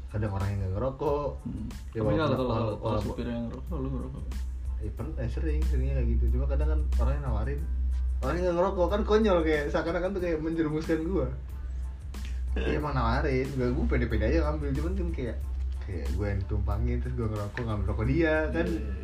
[0.08, 1.28] Kadang orang yang nggak ngerokok.
[1.42, 1.66] Hmm.
[1.90, 4.24] Ya, Tapi kalau walaupun- kalau kalau supir yang ngerokok lu ngerokok?
[4.82, 6.24] Eh pernah eh, sering seringnya kayak gitu.
[6.32, 7.60] Cuma kadang kan orang yang nawarin
[8.18, 11.28] orang yang nggak ngerokok kan konyol kayak seakan-akan tuh kayak menjerumuskan gua.
[12.52, 14.68] Iya emang nawarin, gak gue pede-pede aja ngambil.
[14.76, 15.36] Cuman kan kayak
[15.92, 18.94] kayak gue yang tumpangin terus gue ngerokok ngambil rokok dia kan Iya, iya, iya.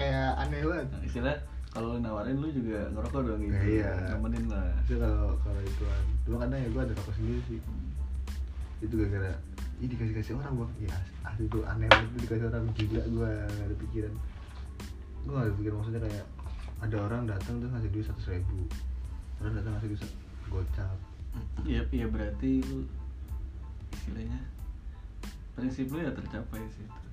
[0.00, 0.86] kayak aneh banget.
[0.88, 1.36] Nah, istilah
[1.70, 3.92] kalau nawarin lu juga ngerokok dong gitu Iya.
[4.10, 4.66] nemenin lah.
[4.82, 6.04] Itu kalau kalau ituan.
[6.24, 7.60] Cuma kadang ya gue ada rokok sendiri sih.
[7.60, 7.88] Hmm.
[8.80, 9.36] itu gara-gara
[9.76, 10.68] ih dikasih kasih orang gua.
[10.80, 14.14] Ya asli itu aneh banget itu dikasih orang gila gue gak ada pikiran.
[15.20, 16.24] Gue gak ada pikiran maksudnya kayak
[16.80, 18.58] ada orang datang terus ngasih duit seratus ribu.
[19.36, 20.02] Orang datang ngasih duit
[20.48, 20.96] gocap.
[21.62, 22.88] Iya, iya berarti lu
[23.92, 24.40] istilahnya
[25.52, 27.08] prinsip lu ya tercapai sih itu.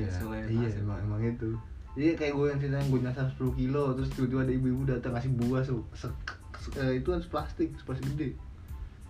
[0.00, 0.08] Iya
[0.48, 1.52] iya emang emang itu
[1.96, 5.16] Iya kayak gue yang cerita yang gue nyasar 10 kilo terus tiba-tiba ada ibu-ibu datang
[5.16, 6.08] ngasih buah se, se,
[6.60, 8.36] se- eh, itu kan plastik, plastik gede.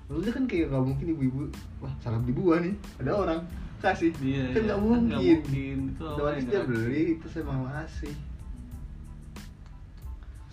[0.07, 1.41] Maksudnya kan kayak gak mungkin ibu-ibu
[1.83, 3.41] wah salah beli buah nih ada orang
[3.77, 4.71] kasih Iya, kan iya.
[4.71, 5.03] gak Kan mungkin.
[5.11, 5.79] nggak mungkin.
[5.99, 6.07] Itu
[6.47, 8.15] dia beli itu saya mau ngasih.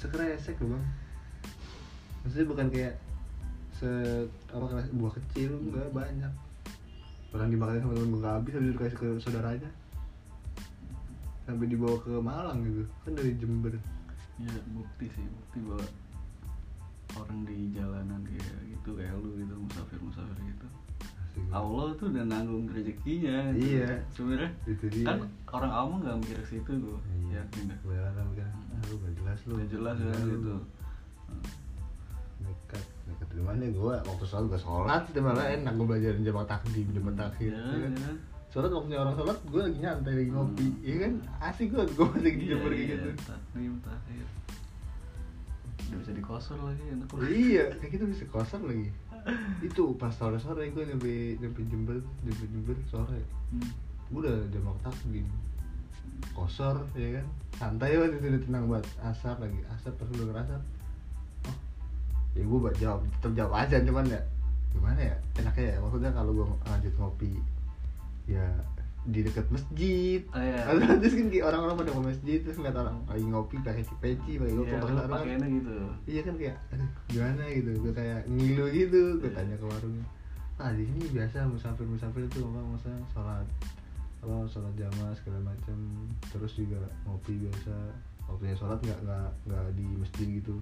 [0.01, 0.85] Sekresek loh bang.
[2.25, 2.93] Maksudnya bukan kayak
[3.73, 3.89] se
[4.49, 6.33] apa buah kecil enggak banyak.
[7.33, 9.69] Orang dimakan sama temen gue nggak habis habis dikasih ke saudaranya
[11.43, 13.73] sampai dibawa ke Malang gitu kan dari Jember
[14.33, 15.85] Iya, bukti sih, bukti bahwa
[17.13, 20.67] orang di jalanan kayak gitu kayak lu gitu musafir-musafir gitu.
[21.21, 21.45] Asik.
[21.53, 23.53] Allah tuh udah nanggung rezekinya.
[23.53, 24.01] Iya.
[24.09, 26.97] Sebenarnya itu dia kan orang awam nggak mikir ke situ tuh.
[27.29, 27.77] iya Yakin dah.
[27.85, 30.53] kebanyakan orang mikir ah lu gak jelas lu Udah jelas kan lu." gitu.
[33.33, 37.15] Dari mana gue waktu sholat gak sholat itu malah enak gue belajar jamaah takdim jamaah
[37.17, 37.93] takhir Ya, ya kan?
[37.97, 38.11] ya.
[38.47, 41.13] Sholat waktunya orang sholat gue lagi nyantai lagi ngopi ya kan?
[41.41, 43.09] Asik gue gue masih di Iya, Jember kayak iya, gitu.
[43.25, 44.25] takdim, takhir.
[45.83, 48.87] Udah bisa dikosor lagi enak iya kayak gitu bisa kosong lagi.
[49.59, 51.11] Itu pas sore sore gue nyampe
[51.41, 53.19] nyampe Jember nyampe Jember sore.
[53.49, 53.69] Hmm.
[54.07, 55.25] gue udah jamaah takdim.
[56.31, 57.25] Kosor ya kan?
[57.57, 58.85] Santai banget itu udah tenang banget.
[59.01, 60.82] Asap lagi asap pas udah ngerasa oh
[62.33, 64.21] ya gue buat jawab tetap jawab aja cuman ya
[64.69, 67.31] gimana ya enaknya ya maksudnya kalau gue lanjut ngopi
[68.25, 68.45] ya
[69.03, 70.63] di dekat masjid Oh, iya.
[71.03, 74.49] terus kan kayak orang-orang pada ke masjid terus ngeliat orang lagi ngopi pakai peci pakai
[74.49, 75.05] Iya, lu taruhan.
[75.05, 75.75] pakainya gitu.
[76.05, 79.35] iya kan kayak aduh gimana gitu gue kayak ngilu gitu gue Iya.
[79.35, 80.05] tanya ke warungnya
[80.55, 83.45] ah di sini biasa musafir musafir tuh apa maksudnya sholat
[84.21, 85.77] apa sholat jamaah segala macam
[86.23, 87.73] terus juga ngopi biasa
[88.23, 90.55] waktunya sholat nggak nggak nggak di masjid gitu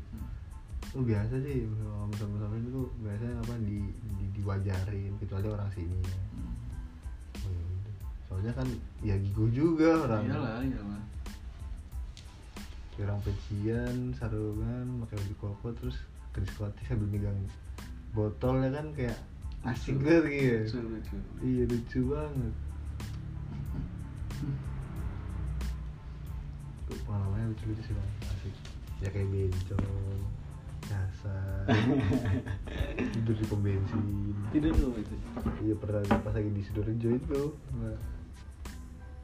[0.91, 3.79] oh biasa sih kalau musafir musafir itu biasanya apa di,
[4.19, 7.47] di diwajarin kecuali orang sini Hmm.
[7.47, 7.95] Oh, ya udah.
[8.27, 8.67] soalnya kan
[9.01, 11.01] ya gigu juga orang Iyalah, iyalah.
[13.01, 15.97] orang pecian sarungan pakai baju koko terus
[16.31, 17.39] ke diskotik sambil megang
[18.13, 19.17] botol ya kan kayak
[19.65, 21.17] asik banget gitu Lucu, lucu.
[21.41, 22.53] iya lucu banget
[27.05, 28.55] pengalamannya lucu-lucu sih bang asik
[29.01, 29.81] ya kayak bencong
[31.21, 31.65] nyasar
[33.13, 34.01] tidur di pom bensin
[34.51, 35.15] Tidur dulu itu.
[35.63, 37.41] iya pernah pas lagi di sidoarjo itu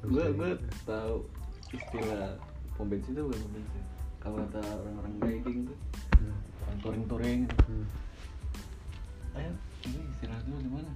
[0.05, 0.49] Gue gue
[0.85, 1.25] tahu
[1.73, 2.37] istilah
[2.77, 3.83] pom bensin itu bukan pom bensin.
[4.17, 5.77] Kalau kata orang-orang guiding tuh,
[6.17, 6.33] Hmm.
[6.65, 7.41] orang touring-touring.
[7.69, 7.85] Hmm.
[9.37, 9.51] Ayo,
[9.85, 10.91] ini istirahat dulu di mana?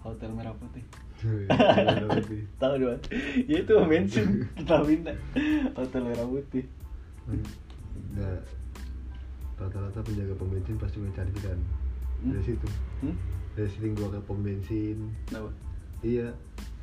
[0.00, 0.84] Hotel Merah Putih.
[2.60, 3.00] Tahu dong.
[3.48, 4.26] Ya itu bensin
[4.56, 5.12] kita minta.
[5.72, 6.64] Hotel Merah Putih.
[8.12, 8.40] Nggak,
[9.54, 11.62] rata-rata penjaga pom bensin pasti cari-cari
[12.24, 12.30] Hmm?
[12.32, 12.66] dari situ.
[13.04, 13.16] Hmm?
[13.54, 15.12] dari sering gua ke pom bensin.
[15.28, 15.50] Kenapa?
[16.04, 16.28] iya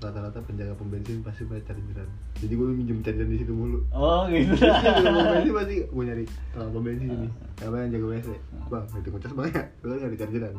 [0.02, 2.10] rata-rata penjaga pom bensin pasti punya cari-cari
[2.42, 3.86] jadi gua minjem cari di situ mulu.
[3.94, 4.54] Oh gitu.
[4.58, 7.30] Terus di pom bensin pasti gua nyari tukang pom bensin ini
[7.62, 8.30] apa yang jaga WC
[8.72, 10.50] bang itu ngecas bang ya gua nggak ada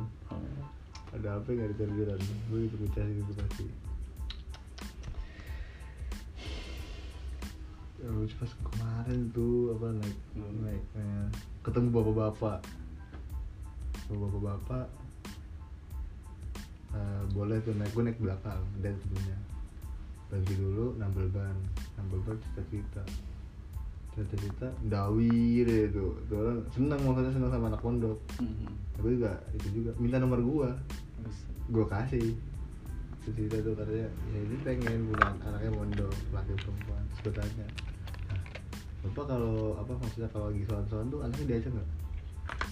[1.13, 3.65] ada apa nggak ada cari-cari gua itu ngecas itu pasti.
[8.03, 10.19] Ya, lucu pas kemarin tuh apa naik
[10.59, 11.27] naik eh,
[11.63, 12.61] ketemu bapak-bapak.
[14.11, 14.87] Bapak-bapak
[16.93, 19.39] eh, boleh tuh naik gue naik belakang dan sebelumnya
[20.29, 21.57] berhenti dulu nambel ban.
[21.97, 23.03] Nambel ban cerita-cerita
[24.13, 26.13] cerita-cerita dawir ya tuh.
[26.29, 28.19] Tuh orang seneng maksudnya seneng sama anak pondok.
[28.37, 28.75] Hmm.
[28.93, 30.71] tapi juga itu juga minta nomor gua.
[31.71, 32.35] Gue kasih.
[33.23, 37.03] Cerita tuh katanya ya ini pengen punya anaknya mondok laki perempuan.
[37.23, 37.71] "Nah,
[39.03, 41.89] bapak kalau apa maksudnya kalau lagi soal-soal tuh anaknya diajak nggak?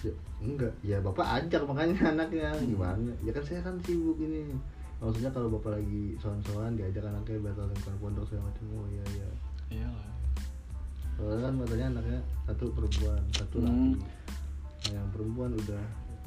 [0.01, 0.73] Ya, enggak.
[0.81, 2.49] Ya bapak ajak makanya anaknya.
[2.57, 3.11] Gimana?
[3.21, 4.55] Ya kan saya kan sibuk ini.
[5.01, 8.63] Maksudnya kalau bapak lagi soal-soalan diajak anaknya batal lingkungan pondok segala macam.
[8.75, 9.27] Oh iya iya.
[9.71, 10.09] Iyalah.
[11.11, 12.19] soalnya kan katanya anaknya
[12.49, 13.69] satu perempuan satu laki.
[13.69, 13.93] Hmm.
[14.81, 15.83] nah yang perempuan udah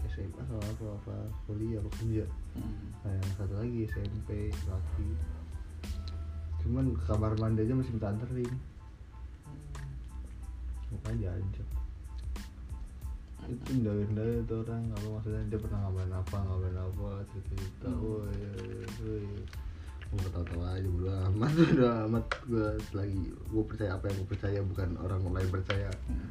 [0.06, 1.16] SMA atau apa apa
[1.48, 2.24] kuliah apa kerja
[2.54, 2.94] Hmm.
[3.02, 4.28] nah yang satu lagi SMP
[4.70, 5.08] laki.
[6.62, 8.54] Cuman ke kamar mandi aja masih minta anterin
[10.94, 11.68] makanya diajak
[13.44, 18.00] itu ndawir-ndawir tuh orang apa maksudnya dia pernah ngapain apa ngapain apa cerita-cerita Hmm.
[18.00, 18.40] woi
[19.04, 19.26] woi
[20.14, 24.58] gue tahu-tahu aja bodo amat bodo amat gue lagi gue percaya apa yang gue percaya
[24.64, 26.28] bukan orang lain percaya Hmm.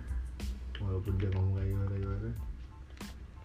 [0.82, 2.32] walaupun dia ngomong kayak gimana gimana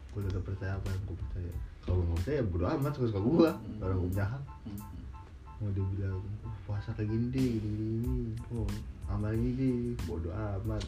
[0.08, 1.52] gue tetap percaya apa yang gue percaya
[1.84, 3.82] kalau nggak percaya bodo amat suka suka gue Hmm.
[3.84, 4.80] orang gue jahat Hmm.
[5.60, 8.32] mau dia bilang oh, puasa kayak gini deh gini gini, gini.
[8.56, 8.68] oh
[9.12, 9.76] amal ini deh
[10.08, 10.80] bodo amat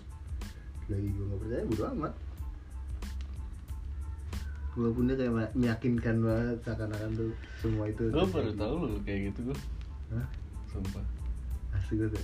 [0.91, 2.13] lagi gue nggak percaya bodo amat
[4.71, 9.21] walaupun dia kayak me- meyakinkan banget seakan-akan tuh semua itu Gue baru tahu lu kayak
[9.31, 9.59] gitu gue.
[10.11, 10.27] Hah?
[10.67, 11.03] Sumpah.
[11.73, 12.23] asik banget ya?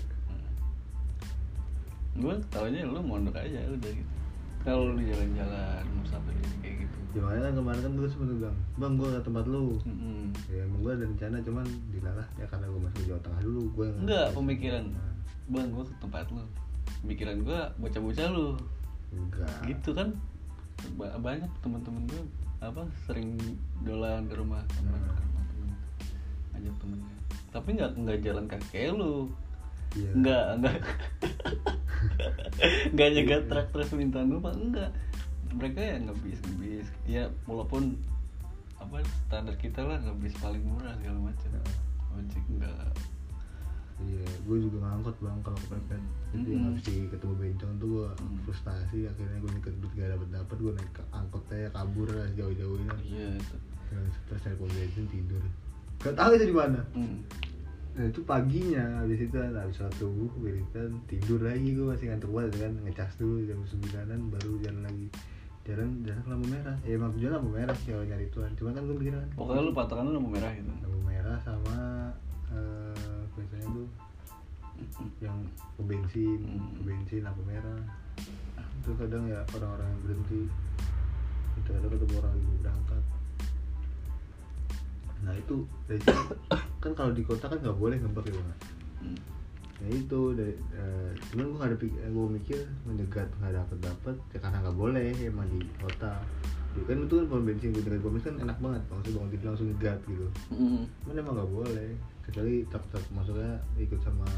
[2.16, 4.12] Gue taunya lu mondok aja udah gitu.
[4.62, 6.96] Kalau lu jalan-jalan musafir gitu, kayak gitu.
[7.12, 10.20] ya makanya kan kemarin kan gue sempet bilang bang gue ke tempat lu Mm-mm.
[10.46, 13.60] ya emang gue ada rencana cuman dilalah ya karena gue masuk ke Jawa Tengah dulu
[13.72, 14.84] gue yang Enggak, pemikiran.
[15.46, 16.42] Bang, gue ke tempat lu.
[17.06, 18.58] Pemikiran gue bocah-bocah lu.
[19.14, 19.54] enggak.
[19.64, 20.10] Gitu kan.
[20.98, 22.22] Ba- banyak teman-teman gue
[22.58, 23.38] apa sering
[23.80, 25.14] dolan ke rumah teman Hmm.
[25.46, 25.70] temen
[26.52, 27.14] ajak temennya.
[27.48, 29.30] Tapi nggak nggak jalan kayak lu.
[29.94, 30.10] Iya.
[30.12, 30.76] nggak nggak.
[32.92, 34.90] Nggak jaga truk terus minta numpang enggak
[35.54, 36.86] mereka ya ngebis ngebis.
[37.06, 37.96] Ya walaupun
[38.76, 41.50] apa standar kita lah ngebis paling murah segala macam.
[42.16, 42.92] Ojek enggak
[43.96, 46.02] Iya, gue juga ngangkut bang kalau kepepet.
[46.36, 46.64] Jadi Mm-mm.
[46.68, 48.36] habis di ketemu bencong tuh gue Mm.
[48.44, 48.98] frustasi.
[49.08, 50.56] Akhirnya gue nyeket duit gak dapet dapet.
[50.60, 52.94] Gue naik ke angkot aja kabur lah jauh-jauhnya.
[53.02, 53.56] iya itu
[54.20, 55.42] stres naik pom bensin tidur.
[55.98, 56.80] Gak tahu itu di mana.
[56.92, 57.18] hmm.
[57.96, 62.52] Nah itu paginya habis itu habis sholat subuh berikan tidur lagi gue masih ngantuk banget
[62.60, 65.06] kan ngecas dulu jam sembilanan baru jalan lagi
[65.64, 68.70] jalan jalan ke lampu merah ya emang tujuan lampu merah sih kalau nyari tuan cuma
[68.70, 71.78] kan gue mikir kan pokoknya lu patokan lampu merah gitu lampu merah sama
[72.52, 72.85] eh
[73.36, 73.88] biasanya tuh
[75.20, 75.38] yang
[75.80, 76.84] bensin Hmm.
[76.84, 77.80] bensin lampu merah.
[78.84, 80.42] Terus kadang ya orang-orang yang berhenti
[81.56, 83.02] itu ada ketemu orang mau berangkat
[85.24, 85.56] nah itu
[85.88, 86.22] dari situ,
[86.78, 88.36] kan kalau di kota kan nggak boleh ngebak ya
[89.76, 91.76] ya itu dari eh, cuman gue gak ada
[92.08, 96.20] gue mikir menyegat nggak dapet dapet ya karena nggak boleh emang di kota
[96.84, 98.82] kan itu kan pom bensin pom bensin kan enak banget.
[98.92, 100.26] Maksudnya bangun tidur langsung nyegat gitu.
[100.52, 100.82] Hmm.
[101.04, 101.90] cuman emang nggak boleh.
[102.26, 104.28] Kecuali tak tak maksudnya ikut sama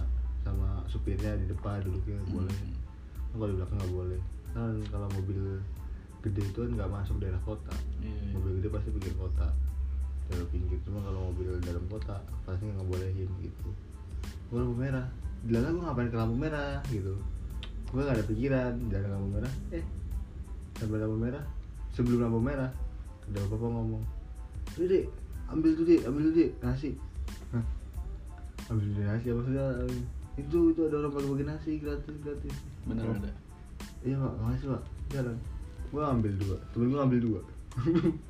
[0.46, 2.56] sama supirnya di depan duduknya nggak boleh.
[2.62, 2.76] Hmm.
[3.34, 4.20] kalau di belakang nggak boleh.
[4.54, 5.40] Kan kalau mobil
[6.22, 7.74] gede itu kan nggak masuk daerah kota.
[7.98, 8.30] Iya, iya.
[8.36, 9.48] mobil gede pasti pinggir kota.
[10.28, 12.16] Daerah pinggir cuma kalau mobil dalam kota
[12.46, 13.68] pasti nggak bolehin gitu.
[14.52, 15.06] Gue lampu merah.
[15.42, 17.14] Bilang gue ngapain ke lampu merah gitu.
[17.88, 19.84] Gue gak ada pikiran jalan lampu merah eh
[20.78, 21.44] sampai lampu merah
[21.92, 22.72] sebelum lampu merah.
[23.28, 24.02] Ada bapak ngomong.
[24.72, 25.04] Tuh dek
[25.48, 26.90] ambil tuh dek ambil tuh dek nasi.
[27.52, 27.64] Hah?
[28.68, 29.66] ambil tuh nasi apa maksudnya
[30.38, 32.54] itu itu ada orang bagi bagi nasi gratis gratis.
[32.86, 33.30] Bener Oh, ada.
[34.06, 34.32] Iya pak.
[34.38, 34.82] Makasih pak.
[35.10, 35.36] Jalan.
[35.90, 36.56] Gua ambil dua.
[36.72, 37.40] Temen gua ambil dua.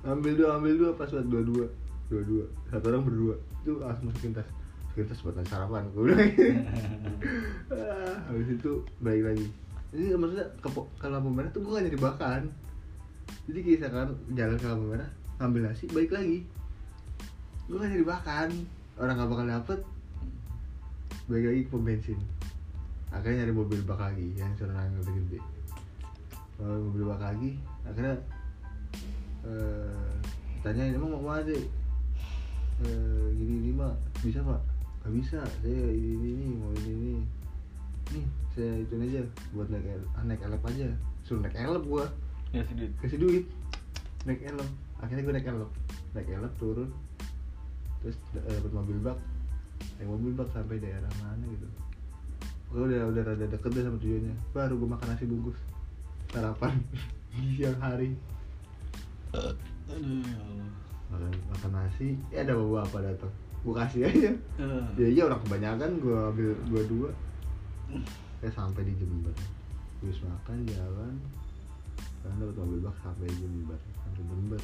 [0.00, 0.90] Ambil dua ambil dua.
[0.96, 1.66] Pas buat dua dua
[2.08, 3.36] dua dua satu orang berdua.
[3.60, 4.48] Itu langsung masukin tas.
[4.88, 6.30] Masukin tas buat sarapan gua bilang.
[7.70, 9.46] Ah, habis itu balik lagi.
[9.92, 12.42] Ini maksudnya ke, ke lampu merah tuh gua gak nyari bakan
[13.50, 15.10] jadi kisah kan jalan ke lampu merah
[15.40, 16.44] ngambil nasi balik lagi.
[17.70, 18.48] Gua gak nyari bakan
[18.98, 19.80] orang gak bakal dapet.
[21.30, 22.18] Balik lagi ke pom bensin.
[23.10, 25.38] Akhirnya nyari mobil bak lagi yang seorang yang gede gede.
[26.58, 27.50] Kalau mobil bak lagi
[27.86, 28.14] akhirnya
[29.46, 30.14] eh
[30.60, 31.62] tanyain emang mau ke mana sih
[32.84, 33.94] eh gini gini mak.
[34.20, 34.60] Bisa pak.
[35.06, 35.40] Gak bisa.
[35.62, 37.12] Saya ini ini, ini mau ini ini.
[38.10, 39.22] Nih saya itu aja
[39.54, 39.86] buat naik
[40.26, 40.90] naik elep aja.
[41.22, 42.10] Suruh naik elep gua
[42.50, 42.92] ya sih duit.
[42.98, 43.44] Kasih duit.
[44.24, 44.68] Naik elep
[45.00, 45.70] akhirnya gue naik elep
[46.12, 46.90] naik elep turun.
[48.00, 49.18] Terus da- dapet mobil bak.
[49.96, 51.68] Naik mobil bak sampai daerah mana gitu.
[52.70, 54.34] Gue udah udah rada deket deh sama tujuannya.
[54.52, 55.58] Baru gue makan nasi bungkus.
[56.30, 56.74] Sarapan.
[57.34, 58.14] Di siang hari.
[59.30, 60.68] Aduh ya Allah.
[61.10, 62.08] Makan, makan nasi.
[62.30, 63.32] Ya ada bawa apa datang?
[63.60, 64.30] Gue kasih aja.
[64.58, 67.08] Eh, ya iya orang kebanyakan gue ambil dua dua.
[68.40, 69.34] Ya sampai di Jember.
[70.00, 71.14] Habis makan jalan
[72.20, 74.60] kan dapat mobil bak sampai Jember sampai Jember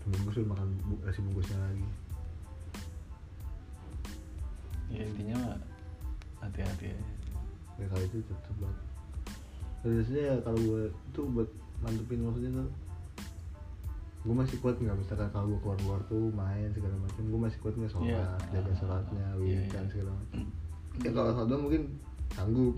[0.00, 1.86] temen gue suruh makan bu- nasi bungkusnya lagi.
[4.92, 5.56] Ya intinya mah
[6.40, 7.08] hati-hati aja
[7.74, 8.78] ya kali itu tetep banget
[9.82, 11.48] biasanya ya kalau gue itu buat
[11.82, 12.68] mantepin maksudnya tuh
[14.24, 14.96] gue masih kuat nggak?
[14.96, 17.90] Misalkan kalau gue keluar keluar tuh main segala macam gue masih kuat nggak?
[17.92, 18.24] Sholat Iya.
[18.54, 19.90] jaga sholatnya wiridan iya.
[19.90, 20.40] segala macam
[21.00, 21.82] ya kalau sholat mungkin
[22.30, 22.74] sanggup.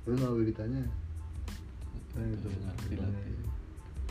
[0.00, 0.84] Terus kalau wiridannya
[2.20, 2.48] nah itu
[2.92, 3.36] dilatih.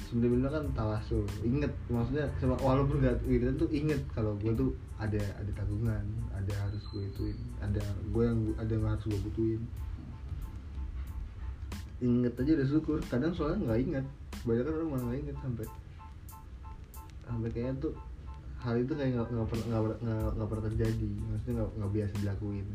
[0.09, 1.69] sebenarnya kan tawasul inget.
[1.85, 6.01] Maksudnya sama- walaupun nggak wiridan tuh inget kalau gue tuh ada ada tanggungan
[6.33, 7.77] ada harus gue ituin ada
[8.09, 9.61] gue yang ada yang harus gue butuhin.
[12.01, 12.97] Inget aja udah syukur.
[13.05, 14.05] Kadang soalnya nggak inget.
[14.49, 15.65] Banyak kan orang malah nggak inget sampai
[17.29, 17.93] sampai kayaknya tuh
[18.59, 21.11] hal itu kayak nggak nggak pernah nggak pernah- nggak nggak pernah terjadi.
[21.29, 22.67] Maksudnya nggak nggak biasa dilakuin.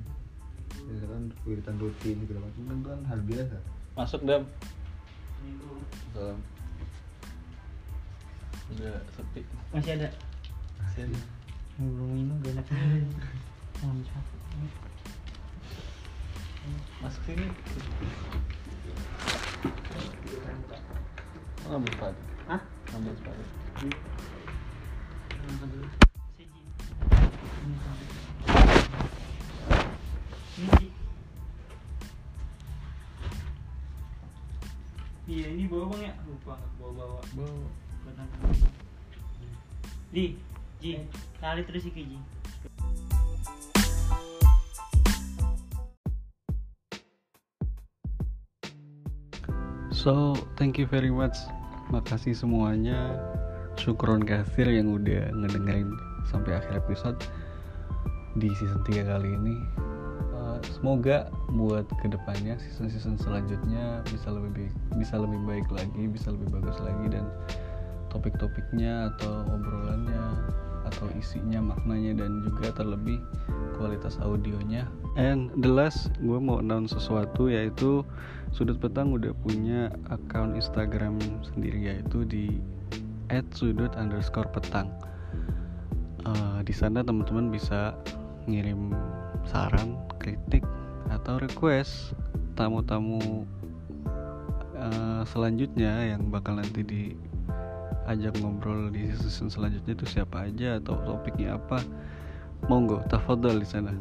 [0.87, 3.57] Misalkan wiridan rutin segala macam kan kan hal biasa.
[3.99, 4.43] Masuk dam
[6.15, 6.39] salam
[8.75, 9.41] udah sepi
[9.75, 10.09] masih ada
[10.81, 11.21] masih ada
[11.79, 12.67] belum minum gak enak
[17.03, 17.47] masuk sini
[21.65, 22.61] Oh, ngambil sepatu Hah?
[23.17, 23.43] sepatu.
[23.81, 23.93] Ini.
[30.61, 30.94] Ini
[35.25, 37.69] Iya ini bawa bang ya lupa nggak bawa bawa bawa
[38.05, 38.29] Benar.
[40.13, 40.37] Di,
[40.85, 41.01] Ji,
[41.41, 42.19] kali terus iki Ji.
[49.89, 51.41] So, thank you very much.
[51.89, 53.17] Makasih semuanya.
[53.81, 55.89] Syukron kasir yang udah ngedengerin
[56.29, 57.17] sampai akhir episode
[58.37, 59.57] di season 3 kali ini.
[60.65, 66.61] Uh, semoga buat ke depannya season-season selanjutnya bisa lebih bisa lebih baik lagi, bisa lebih
[66.61, 67.29] bagus lagi dan
[68.09, 70.25] topik-topiknya atau obrolannya
[70.85, 73.19] atau isinya maknanya dan juga terlebih
[73.75, 74.87] kualitas audionya.
[75.19, 78.07] And the last gue mau announce sesuatu yaitu
[78.55, 82.63] sudut petang udah punya akun Instagram sendiri yaitu di
[83.51, 84.93] @sudut underscore petang.
[86.25, 87.99] Eh, di sana teman-teman bisa
[88.47, 88.95] ngirim
[89.49, 90.65] saran kritik
[91.13, 92.17] atau request
[92.57, 93.45] tamu-tamu
[94.77, 97.03] eh, selanjutnya yang bakal nanti di
[98.05, 101.81] ajak ngobrol di season selanjutnya itu siapa aja atau topiknya apa
[102.69, 103.93] monggo tafadhol di sana.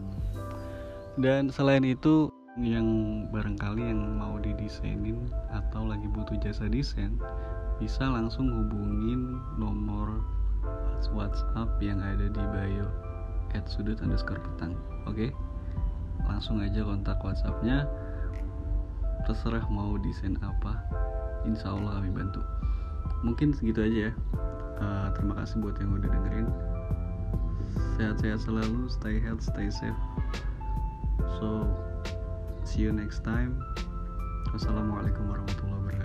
[1.20, 2.86] Dan selain itu yang
[3.34, 5.18] barangkali yang mau didesainin
[5.50, 7.18] atau lagi butuh jasa desain
[7.82, 10.22] bisa langsung hubungin nomor
[11.12, 12.88] WhatsApp yang ada di bio
[13.54, 14.78] at sudut underscore petang.
[15.06, 15.32] Oke?
[16.26, 17.88] Langsung aja kontak WhatsAppnya.
[19.24, 20.84] Terserah mau desain apa
[21.48, 22.42] insya Allah kami bantu.
[23.24, 24.14] Mungkin segitu aja ya.
[24.84, 26.48] Eh, terima kasih buat yang udah dengerin.
[27.96, 30.02] Sehat-sehat selalu stay healthy stay safe.
[31.40, 31.70] So
[32.68, 33.64] see you next time.
[34.52, 36.03] Wassalamualaikum warahmatullahi wabarakatuh